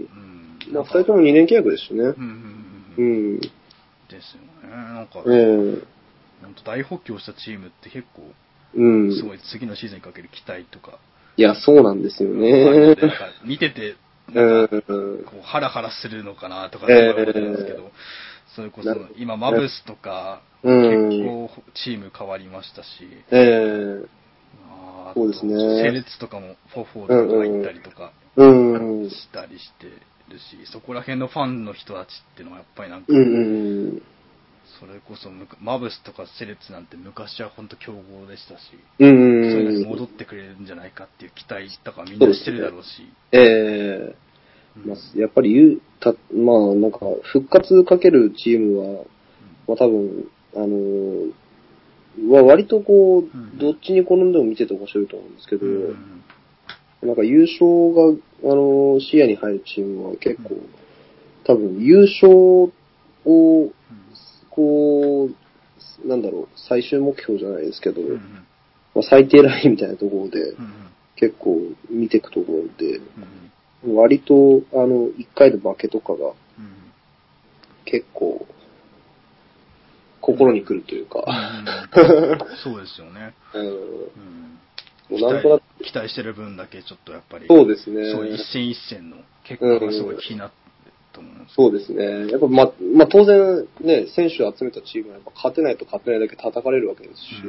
[0.05, 0.09] ん
[0.73, 2.03] まあ、二人とも2年契約ですしね。
[2.03, 3.41] うんうんううんうんん。
[3.41, 3.49] で
[4.21, 4.75] すよね。
[4.75, 5.99] なんか、ええ
[6.43, 8.23] 本当大補強したチームって結構、
[8.75, 9.13] うん。
[9.13, 10.99] すごい次のシーズンにかける期待とか、
[11.39, 12.97] いや、そうなんですよね
[13.45, 13.95] 見てて。
[14.33, 17.91] こうハラハラするのかなとかすごい思ってるんですけど、
[18.55, 21.09] それこそな今マブスとか、うん。
[21.11, 22.89] 結構チーム変わりましたし、
[23.31, 24.07] ええ
[24.71, 25.83] あーそうですね。
[25.83, 28.47] セツとかもフォフォーとか入ったりとかう
[29.07, 29.11] ん。
[29.11, 33.21] したりしてるし、そこら辺のファンの人たちっていうのはやっぱりなんか、うんう
[33.95, 34.03] ん
[34.81, 38.61] それこそマブスとかセレッツなんて昔は本当強豪でしたし、
[38.99, 39.51] うん。
[39.51, 39.89] そういうのにうん。
[39.91, 42.89] 戻ってくれるんじゃないかっていう期待とかみんなしてるだろうし、
[43.33, 44.17] ええ
[44.77, 44.89] うん。
[44.91, 46.99] まあ、やっぱり言う、た、まあ、なんか、
[47.33, 49.05] 復活かけるチームは、
[49.67, 51.33] まあ多分、あのー
[52.31, 56.23] は割とこうどっちに転んでも見てて面白いと思うんですけど、うん。
[57.03, 60.57] なんか優勝が、あのー視野に入るチームは結構、
[61.45, 62.73] 多分優勝
[63.25, 63.71] を、
[64.51, 65.29] こ
[66.05, 68.19] う、なんだろう、最終目標じゃないですけど、うんうん。
[68.95, 70.73] まあ、最低ラインみたいなところで、うん
[71.21, 71.59] 結構
[71.91, 73.01] 見ていくところで、う
[73.93, 76.35] ん割と、あの、一回の負けとかがうん
[77.85, 78.47] 結構、
[80.21, 81.25] 心に来るというか、
[82.63, 83.35] そうですよね。
[85.11, 88.13] うん、なんとなく、期待してる分だけちょっとやっぱり、そうですね。
[88.13, 90.68] そう一戦一戦の結果がすごい気になってる
[91.19, 92.31] と思うんですけそうですね。
[92.31, 97.43] やっぱ、ま、まあ、当然ね、選手を集めたチームはやっぱ勝てないと勝てないだけ叩かれるわけですし、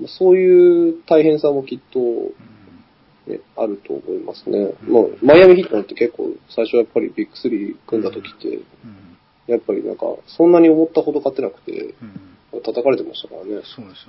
[0.00, 2.34] まあそういう大変さもきっと、うん
[3.26, 4.74] ね、あると思いますね。
[4.82, 8.62] もう、マイアミヒットなんて結構、最初やっぱりビッグスリー組んだ時って、うん
[9.48, 12.32] やっぱりなんか、そんなに思ったほど勝てなくて、うん
[12.62, 13.62] 叩かれてましたからね。
[13.64, 14.06] そうです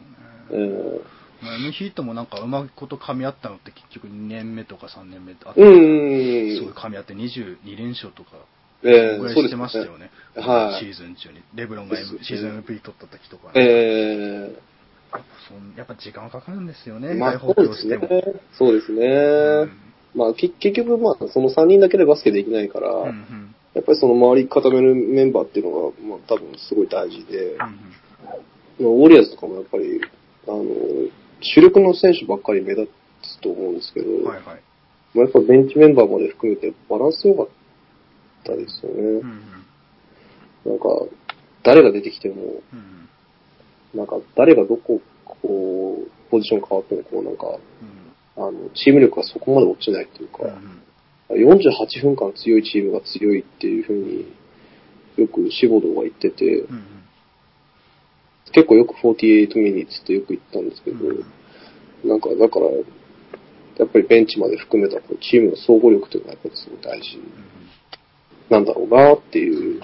[0.51, 0.99] えよね。
[0.99, 6.73] ーまあ M ヒートもなんかうまいこと噛み合ったのって結局2年目とか3年目ってあっうんうんすごいうん。
[6.73, 8.31] 噛み合って22連勝とか
[8.83, 10.11] えぐらいしてましたよね。
[10.35, 11.41] はいシーズン中に。
[11.55, 13.51] レブロンが M ねシーズン MVP 取った時とか。
[13.55, 14.55] え
[15.47, 17.13] そんやっぱ時間かかるんですよー、ね。
[17.13, 17.99] まあそうですね。
[18.57, 19.07] そうですね。
[19.07, 19.83] うん
[20.15, 27.69] まあき結局まあその3人だけでバスケできないから、うんうんやっぱりその周り固めるメンバーっていうのが、まあ多分すごい大事で、うんまあ
[28.79, 29.99] ウォリアーズとかもやっぱり、
[30.47, 30.63] あの、
[31.43, 32.91] 主力の選手ばっかり目立
[33.21, 34.61] つと思うんですけど、うんはいはい。
[35.13, 37.47] まあやっぱベンチメンバーまで含めてバランス良かっ
[38.43, 38.99] たですよね。
[38.99, 39.15] うん
[40.65, 40.71] うん。
[40.71, 40.87] なんか、
[41.63, 42.35] 誰が出てきても、
[42.73, 43.09] うん
[43.93, 48.43] なんか誰がどこ、こう、ポジション変わっても、こうなんか、うん。
[48.43, 50.83] あの、チーム力がそこまで落ちないっていうか、うん
[51.29, 54.25] 48分間強いチームが強いっていうふうに
[55.17, 57.02] よくシボドーが言ってて、うんうん
[58.51, 61.25] 結構よく48ミニッツってよく言ったんですけど、うん
[62.03, 62.65] なんかだから、
[63.77, 67.17] やっぱりベンチまで含めたチームの総合力っていうのがやっぱりすごい大事
[68.49, 69.81] なんだろうなっていう、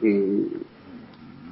[0.00, 0.66] うん。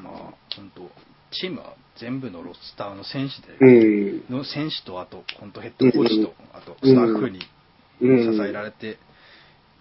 [0.02, 0.14] まあ、
[0.54, 0.90] 本当
[1.32, 7.40] チームは全部のロスターの選手うで、ん、の選手と、あと、本当ヘッドコーチと、あと、スタッフに
[8.00, 8.36] うん。
[8.36, 8.98] 支えられて、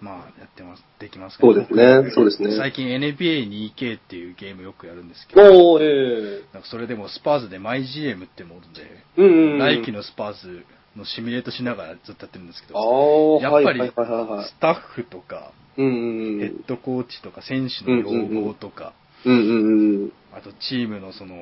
[0.02, 2.12] まあ、やってます、できますそうですね。
[2.12, 2.58] そうですね。
[2.58, 5.42] 最近 NBA2K っていうゲームよくやるんですけど、
[5.74, 8.88] おー、えなんかそれでもスパーズでマイ GM ってモードで、
[9.18, 9.60] えうんうん。
[9.60, 13.80] 来季のスパーズのシミュレートしながらずっとやってるんですけど、あ、やっぱり。
[13.90, 18.94] スタッフとか、ヘッドコーチとか選手の要望とか、
[19.24, 20.12] うんうんうん。
[20.34, 21.36] あとチームのその、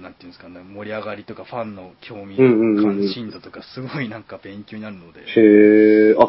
[0.00, 6.28] なんていうんですかね、盛り上がりとかファンの興味、関心度とかすごいなんか勉強になるので、へえ、あ、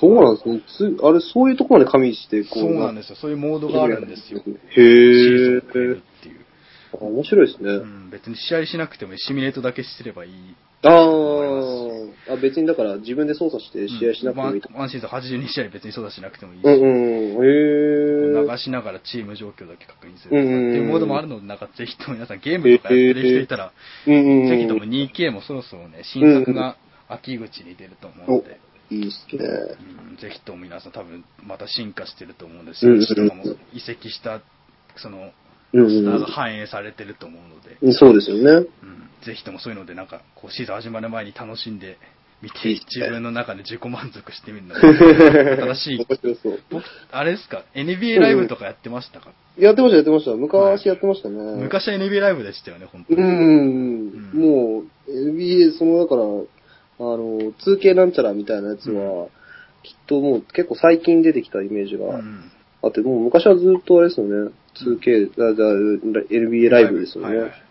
[0.00, 0.62] そうなんですね。
[0.98, 2.58] つ、あれ、そういうところまで加味して、こう。
[2.60, 3.16] そうなんですよ。
[3.16, 4.40] そういうモードがあるんですよ。
[4.40, 6.40] へを変えるっていう。
[6.94, 6.96] え。
[7.00, 7.70] 面白いですね。
[7.70, 10.32] うん、別に試合しなくてもシミュレートだけすればいい。
[10.84, 14.68] ああ、あ、別にだから自分で操作して試合しなくてもいいと。
[14.68, 16.76] うんワンシーズン82試合別に操作しなくてもいいし、うんう
[17.40, 18.52] ん、へえ。
[18.52, 23.72] 流しながらチーム状況だけ確認するとかってうんうんうんいうモードもあるので、なんかぜひとも皆さんゲームとかやってる人いたら、
[24.06, 24.48] うんうんうん。
[24.48, 26.76] ぜひとも 2K もそろそろね、新作が
[27.08, 28.58] 秋口に出ると思うので、
[28.92, 29.44] いいっすね。
[29.44, 34.40] うんぜひとも皆さん多分また進化してると思うんで、うんうん選手とかも移籍した、
[34.96, 35.32] その、
[35.72, 37.94] うんスタ反映されてると思うので、うん。
[37.94, 38.68] そうですよね。
[38.82, 41.96] うんぜひともそういうので、なんか、こう、シーズン始まる前に楽しんで
[42.42, 46.06] 見て、自分の中で自己満足してみるのが、 新しい面。
[46.16, 46.60] 白そう。
[46.70, 50.34] 僕、あれですか、NBA ライブとかやってましたか、やってました、やってました。
[50.34, 51.36] 昔やってましたね。
[51.62, 53.22] 昔は NBA ライブでしたよね、本当に。
[53.22, 54.40] うんうんうん。
[54.40, 56.22] もう、NBA、その、だから、
[56.98, 59.28] あの、2K なんちゃらみたいなやつは、
[59.82, 62.52] きっともう結構最近出てきたイメージがうん。
[62.82, 64.50] あって、もう昔はずっとあれですよね、
[64.84, 65.64] 2K、だだ
[66.30, 67.36] NBA ライブですよね。
[67.36, 67.62] はいはい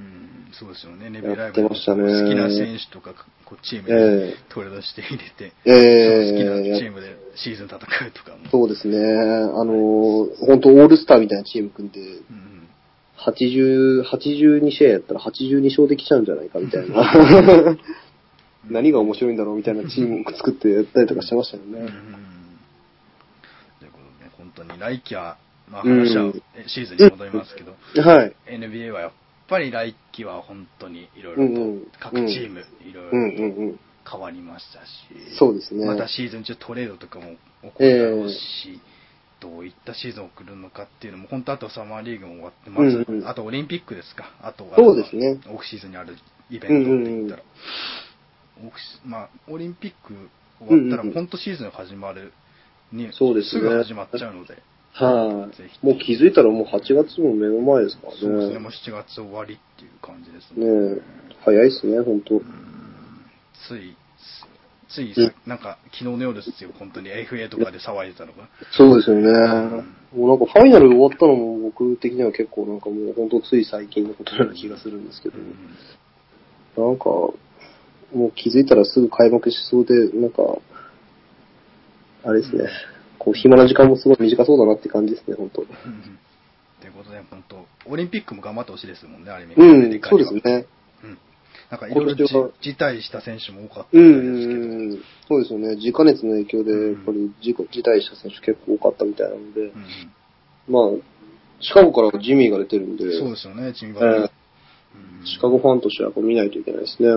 [0.00, 2.02] うん、そうですよね、ネビライやってブましたね。
[2.02, 8.50] 好きな選手とか、こうチームえに取り出して入れて、えその好きえなチームでシーズン戦うとかも。
[8.50, 8.98] そうですね。
[8.98, 12.55] あの、本当オールスターみたいなチーム組んで、うん
[13.18, 17.76] 80、82試合やったら82勝できちゃうんじゃないかみたいな。
[18.68, 21.78] 何が面白いんだろうみたいなチームを作ってやったりとかしてましたよね。
[21.80, 21.86] うん
[23.78, 25.38] ということで、本当に来季は、
[25.70, 28.34] まあ話はうんシーズンに戻りますけど、はい。
[28.46, 29.12] NBA はやっ
[29.48, 33.78] ぱり来季は本当にいろいろと各チームいろうんいろ。
[34.08, 35.84] 変わりましたし、そうですね。
[35.84, 38.80] またシーズン中トレードとかも起こるだろうし、
[39.46, 43.28] どういったシーズンを送るのかっていうのも、本当あとサマーリーグも終わって、まず、うんうん。
[43.28, 45.38] あとオリンピックですか、あとはそうですね。
[45.48, 46.16] オフシーズンにある
[46.50, 47.42] イベントって言ったら、
[48.66, 50.14] オフシまあ、オリンピック
[50.58, 52.32] 終わったら、うんうん本当シーズン始まる
[52.92, 53.62] に、そうですね。
[53.62, 54.58] ぐ始まっちゃうので、
[54.92, 55.86] はい、ぜひ。
[55.86, 58.18] もう気づいたらもう8月も目の前ですからね。
[58.20, 60.66] そうですね、もう7月終わりっていう感じですね。
[60.66, 61.36] ねえ。
[61.44, 62.40] 早いですね、本当。
[63.68, 63.96] つい、
[64.88, 67.10] ついさ、なんか昨日のようですよ、本当に。
[67.10, 68.48] FA とかで騒いでたのが。
[68.72, 69.84] そうですよね。
[70.14, 75.36] もうなんかファイナル終わったのも僕的には結構なんかもう本当つい最近のことのような気がするんですけど、
[76.76, 80.42] なんか、もう気づいたらすぐ開幕しそうで、なんか、
[82.24, 82.68] あれですね、
[83.18, 85.62] こう暇な時間もすごい短そうだなって感じですね、本当。
[85.62, 85.66] とい
[86.88, 89.54] うことで、本当、オリンピックも頑張ってほしいですもんね、ある意味。
[89.56, 90.66] うんそうですね。
[91.70, 91.76] うん。
[91.76, 94.60] なんかいろいろ辞退した選手も多かったですけど。
[94.60, 94.98] ん、
[95.28, 95.76] そうですよね。
[95.76, 99.72] 自家熱の影響で、やっぱり自己辞退した選手結構多かったみたいなので、うん
[100.68, 100.82] まあ、
[101.60, 104.30] シカゴからはジミーが出てるんで、うんそうですよね、チームえーが。
[105.24, 107.08] シカゴファンとしてはやっぱ見ないといけないですね。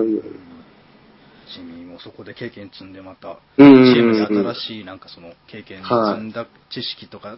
[1.51, 7.37] チームもそこで経験積んでまた、チうんームに新しいなんかその経験積んだ知識とか、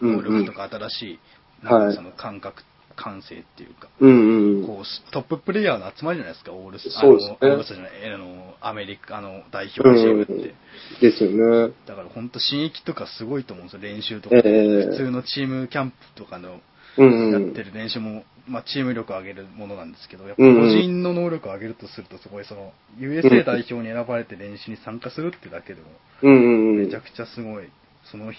[0.00, 1.18] 能力とか新しい、
[1.64, 2.62] なんかその感覚、
[2.96, 4.66] 感性っていうか、うんうんうん。
[4.66, 10.32] こう、トッププレイヤーの集まりじゃないですか、オールスそうですねオールスターじゃない、えーあの、アメリカ、あの、代表チームって。
[10.32, 10.54] うん
[11.00, 11.72] ですよね。
[11.86, 14.36] だから本当、新域とかすごいと思うんですよ、練習とか。
[14.36, 16.60] ええ普通のチームキャンプとかの
[16.96, 17.44] うんうん。
[17.44, 25.88] やってる練習も、まあ、チーム力を上げるものなんですけど、やっぱ個人の能力を上げるとすると、すごいその、USA 代表に選ばれて練習に参加するってだけでも、
[26.22, 26.84] うんうんうん。
[26.84, 27.68] めちゃくちゃすごい、
[28.10, 28.32] その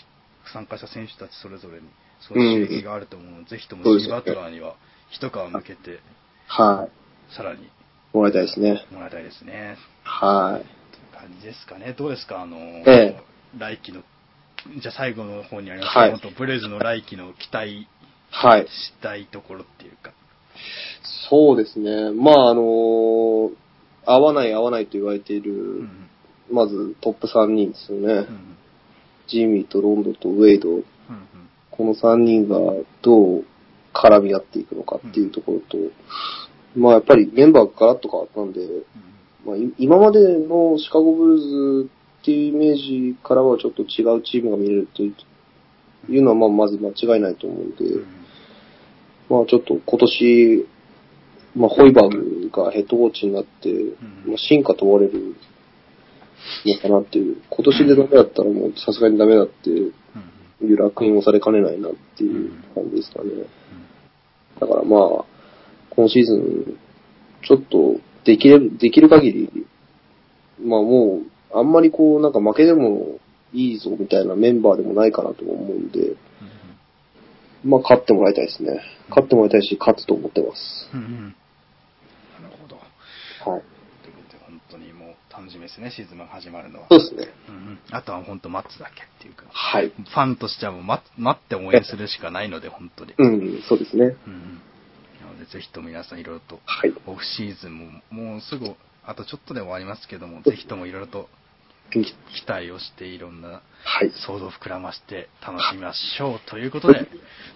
[0.54, 1.88] 参加者選手たちそれぞれに、
[2.28, 4.76] そういう刺激があると思うので、ぜひともシー・バトラーには、
[5.10, 6.00] 一皮向けて、
[6.48, 6.88] は
[7.36, 7.70] さらにい。
[8.14, 8.86] もらいたいですね。
[8.92, 9.78] もらいたいですね。
[10.04, 10.62] はい。
[10.62, 10.68] と
[11.20, 11.94] いう感じですかね。
[11.98, 12.42] どうですか？
[12.42, 13.16] あの、え
[13.58, 14.02] 来季の、
[14.82, 17.88] じゃあ最後の方にありますけど、はい本当ブレイズの来季の期待
[18.32, 18.68] はい。
[18.68, 18.70] し
[19.02, 20.12] たいところっていうか。
[21.30, 22.12] そうですね。
[22.12, 23.52] まあ、あの
[24.06, 26.10] 合わない合わないと言われている、うん
[26.52, 28.06] まずトップ3人ですよね。
[28.06, 28.56] うんうん
[29.28, 30.70] ジミーとロンドとウェイド。
[30.70, 30.84] うん
[31.78, 32.58] この3人が
[33.02, 33.46] どう
[33.94, 35.78] 絡み合っていくのかっていうところと、
[36.76, 38.84] まあやっぱりメンバーがガラッと変わったんで、うん。
[39.46, 41.38] まあ、い今までのシカゴブルー
[41.84, 41.90] ズ
[42.22, 45.14] っていうイメージからはちょっと違うチームが見れるとい
[46.18, 48.06] うのはまあまず間違いないと思うんで、うん。
[49.30, 50.68] まあちょっと今年、
[51.56, 53.96] まあホイバーグがヘッドコーチになって、ん。
[54.28, 55.36] まあ進化問われる
[56.66, 59.94] のかなっていう、今年でダメだったらもうさすがにダメだってうん
[60.62, 63.32] いう楽印をされかねないなっていう感じですかね。
[64.60, 65.26] だからまあ、
[65.90, 66.78] 今シーズン、
[67.44, 69.68] ちょっとできれできる限り、
[70.64, 71.22] まあも
[71.54, 73.20] う、あんまりこう、なんか負けでも
[73.54, 76.16] いいぞみたいなメンバーでもないかなと思うんで、
[77.64, 78.82] まあ勝ってもらいたいですね。
[79.10, 80.90] 勝ってもらいたいし、勝つと思ってます。
[80.94, 81.36] うんうんうん
[82.42, 82.76] なるほど。
[83.52, 83.62] はい。
[84.04, 86.88] ということで、本当にもう楽しみですね、シーズンが始まるのは。
[86.90, 87.28] そうですね。
[87.50, 89.90] うんうんあとは本当待つだけっていうか、はい。
[89.90, 93.14] ファンとしてはもう待待って応援するしかないので、本当に。
[93.18, 94.06] うん、そうですね。
[94.06, 94.62] うんうん
[95.22, 96.94] なので、ぜひとも皆さんいろいろと、はい。
[97.06, 101.30] オフシーズンももうすぐ、あとちょっとで終わりますけども、ぜひともいろいろと
[101.92, 102.06] 期
[102.48, 104.12] 待をして、いろんなはい。
[104.26, 106.40] 想像を膨らまして楽しみましょう。
[106.50, 107.08] ということで、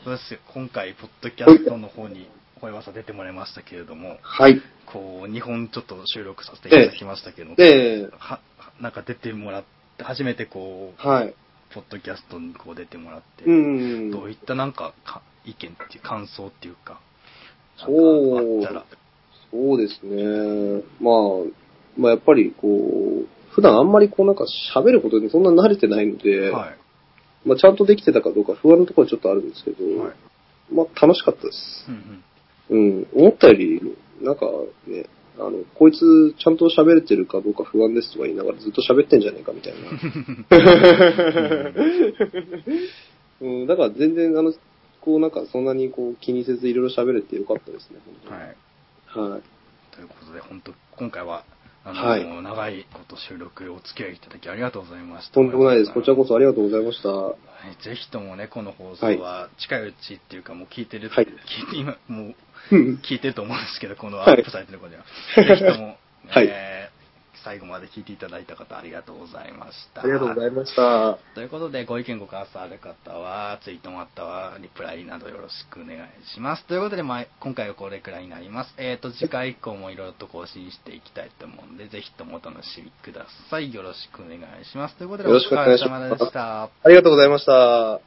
[0.03, 2.29] そうですよ今回、ポッドキャストの方に、
[2.59, 4.61] 声わさ出てもらいましたけれども、はい。
[4.85, 8.39] こう、2本ちょっと収録させていただきましたけども、で、は、
[8.81, 9.63] なんか出てもらっ
[9.97, 11.33] て、初めてこう、はい。
[11.73, 14.11] ポッドキャストにこう出てもらって、うん。
[14.11, 16.99] どういったなんかか意見っていう感想っていうか、
[17.77, 18.85] そうあったら、
[19.51, 20.83] そうですね。
[20.99, 21.15] まあ、
[21.97, 24.45] まあやっぱりこう、普段あんまりこうなんか
[24.75, 26.77] 喋ることにそんな慣れてないので、はい。
[27.45, 30.13] まあちゃんとできてたかどうか不安なところはちょっとあるんですけど、はい
[30.71, 31.85] まあ楽しかったです。
[31.87, 32.23] うんうん
[32.69, 33.07] うん。
[33.13, 33.81] 思ったより、
[34.21, 34.45] なんか
[34.87, 35.05] ね、
[35.39, 39.79] あの、こいつちゃんと喋れてるかどうか不安ですとか言いながらずっと喋ってんじゃねえかみたいな。
[43.41, 44.53] うん、だから全然、あの、
[45.01, 47.99] こうなんかそんなにこう気にせずいろいろ喋れてよかったですね、
[48.29, 48.55] はい。
[49.07, 49.31] 本当に。
[49.31, 49.41] はい。
[49.95, 51.45] ということで、本当今回は、
[51.89, 55.33] あの、はい長いこと収録お付き合いいただきありがとうございました。
[55.33, 55.93] とんでもないです。
[55.93, 57.09] こちらこそありがとうございました。
[57.09, 57.35] は
[57.79, 62.35] い、ぜひともね、この放送は近いうちっていうか、もう聞いてる、はい聞いて、今、もう
[62.71, 65.03] う ん聞いてると思うんですけど、このはいアップされてる頃では。
[65.35, 65.97] ぜひとも、
[66.29, 66.78] はいえー
[67.43, 70.01] 最後まで聞いていただいた方ありがとうございました。
[70.01, 71.17] ありがとうございました。
[71.35, 75.99] ということで、ご意見ご感想ある方は、ツイートまたはリプライなどよろしくお願い
[76.33, 76.65] します。
[76.65, 78.73] ということで、まあ、今回はこれくらいになります。
[78.77, 83.73] えっ、と、次回以降もいろいろと更新していきたいと思うんで、ぜひともお楽しみください。
[83.73, 84.95] よろしくお願いします。
[84.95, 86.63] ということで、よろしくお願いしますお疲れ様でした。
[86.63, 88.01] ありがとうございました。